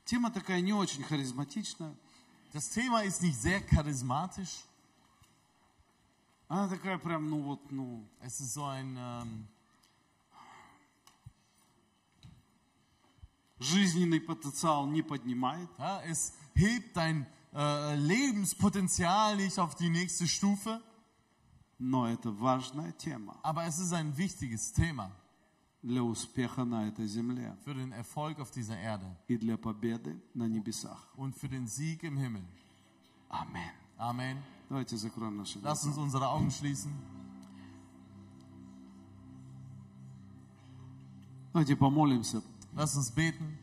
[0.10, 1.96] Тема такая не очень харизматичная,
[2.54, 4.64] Das Thema ist nicht sehr charismatisch,
[6.48, 9.48] Она такая прям, ну вот, ну, Es ist so ein, ähm,
[13.60, 15.70] жизненный потенциал не поднимает.
[15.78, 20.82] ja, es hebt dein äh, Lebenspotenzial nicht auf die nächste Stufe,
[21.78, 25.12] Но это важная тема aber es ist ein wichtiges Thema
[25.82, 30.48] для успеха на этой земле für den Erfolg auf dieser Erde и для победы на
[30.48, 31.14] небесах.
[31.16, 32.43] und für den Sieg im Himmel.
[33.30, 33.72] Аминь.
[33.98, 34.38] Amen.
[34.70, 35.89] Давайте закроем наши Lass глаза.
[35.89, 36.91] uns unsere Augen schließen.
[41.54, 42.41] Давайте помолимся,
[42.74, 43.58] Lass uns beten,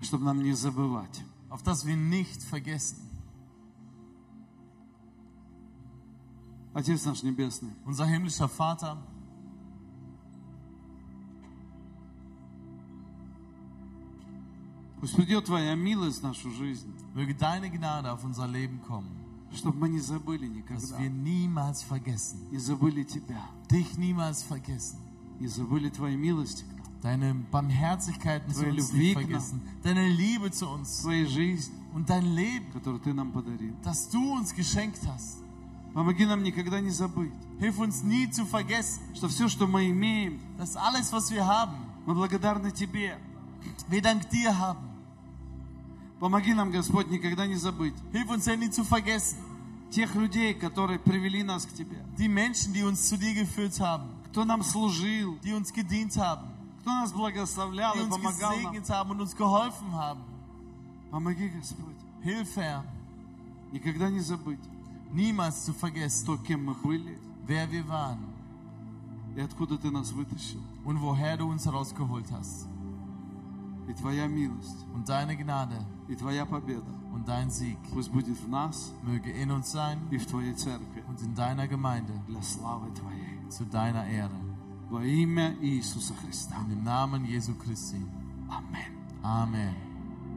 [0.00, 1.22] чтобы нам не забывать.
[1.50, 2.98] auf dass wir nicht vergessen.
[6.74, 8.98] Отец наш Небесный, Unser himmlischer Vater,
[15.02, 19.10] пусть придет Твоя милость в нашу жизнь, möge deine Gnade auf unser Leben kommen,
[19.54, 20.98] чтобы мы не забыли dass никогда.
[20.98, 24.98] wir niemals vergessen, Не забыли Тебя, dich niemals vergessen,
[25.40, 29.24] не забыли Твоей милости к нам, deine Barmherzigkeiten zu Твоей uns любви nicht к нам.
[29.24, 33.74] vergessen, deine Liebe zu uns Твоей жизни, und dein Leben, которую Ты нам подарил.
[33.84, 35.38] das du uns geschenkt hast.
[35.94, 40.38] Помоги нам никогда не забыть, Hilf uns nie zu vergessen, что все, что мы имеем,
[40.58, 43.16] dass alles, was wir haben, мы благодарны Тебе.
[43.88, 44.84] wir dank dir haben.
[46.23, 49.37] Помоги нам, Господь, никогда не забыть Hilf uns ja nie zu vergessen,
[49.91, 54.07] тех людей, которые привели нас к Тебе, die Menschen, die uns zu dir geführt haben,
[54.27, 56.47] кто нам служил, die uns gedient haben,
[56.79, 58.71] кто нас благословлял die и uns помогал нам.
[58.71, 60.21] gesegnet haben und uns geholfen haben.
[61.11, 62.85] Помоги, Господь, Hilf, Herr,
[63.73, 64.61] никогда не забыть
[65.11, 68.23] niemals zu vergessen, то, кем мы были wer wir waren
[69.35, 70.61] и откуда Ты нас вытащил.
[70.85, 72.65] und woher du uns herausgeholt hast.
[73.88, 75.78] И Твоя милость, Und deine Gnade
[76.08, 80.18] и Твоя победа und dein Sieg пусть будет в нас möge in uns sein и
[80.18, 83.38] в Твоей церкви und in deiner Gemeinde для славы Твоей.
[83.50, 84.38] zu deiner Ehre.
[84.90, 86.56] Во имя Иисуса Христа.
[86.66, 88.00] In dem Namen Jesu Christi.
[88.50, 88.94] Аминь.
[89.22, 89.74] Amen.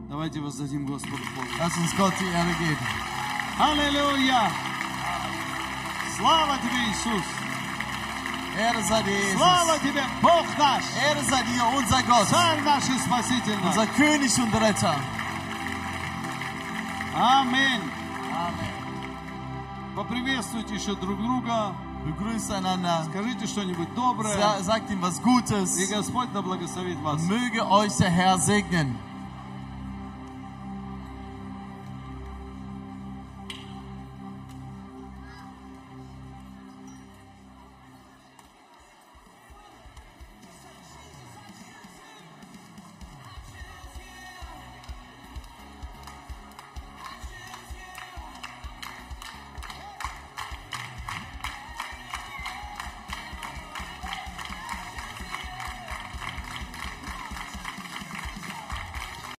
[0.09, 1.47] Давайте воздадим Господу хвалу.
[1.59, 2.85] Lass uns Gott die Ehre geben.
[3.59, 4.49] Аллилуйя!
[6.17, 7.34] Слава Тебе, Иисус!
[8.57, 9.37] Ehre sei dir, Jesus.
[9.37, 10.83] Слава Тебе, Бог наш!
[11.07, 13.75] Ehre sei dir, unser Gott, Царь наш и Спаситель наш!
[13.75, 14.95] unser König und Retter.
[17.15, 17.81] Аминь!
[18.31, 18.71] Amen.
[19.95, 21.75] Поприветствуйте еще друг друга.
[22.05, 23.05] Begrüßt einander.
[23.09, 24.33] Скажите что-нибудь доброе.
[24.33, 25.77] Sa sagt ihm was Gutes.
[25.77, 27.21] И Господь да благословит вас.
[27.23, 28.97] Möge euch der Herr segnen.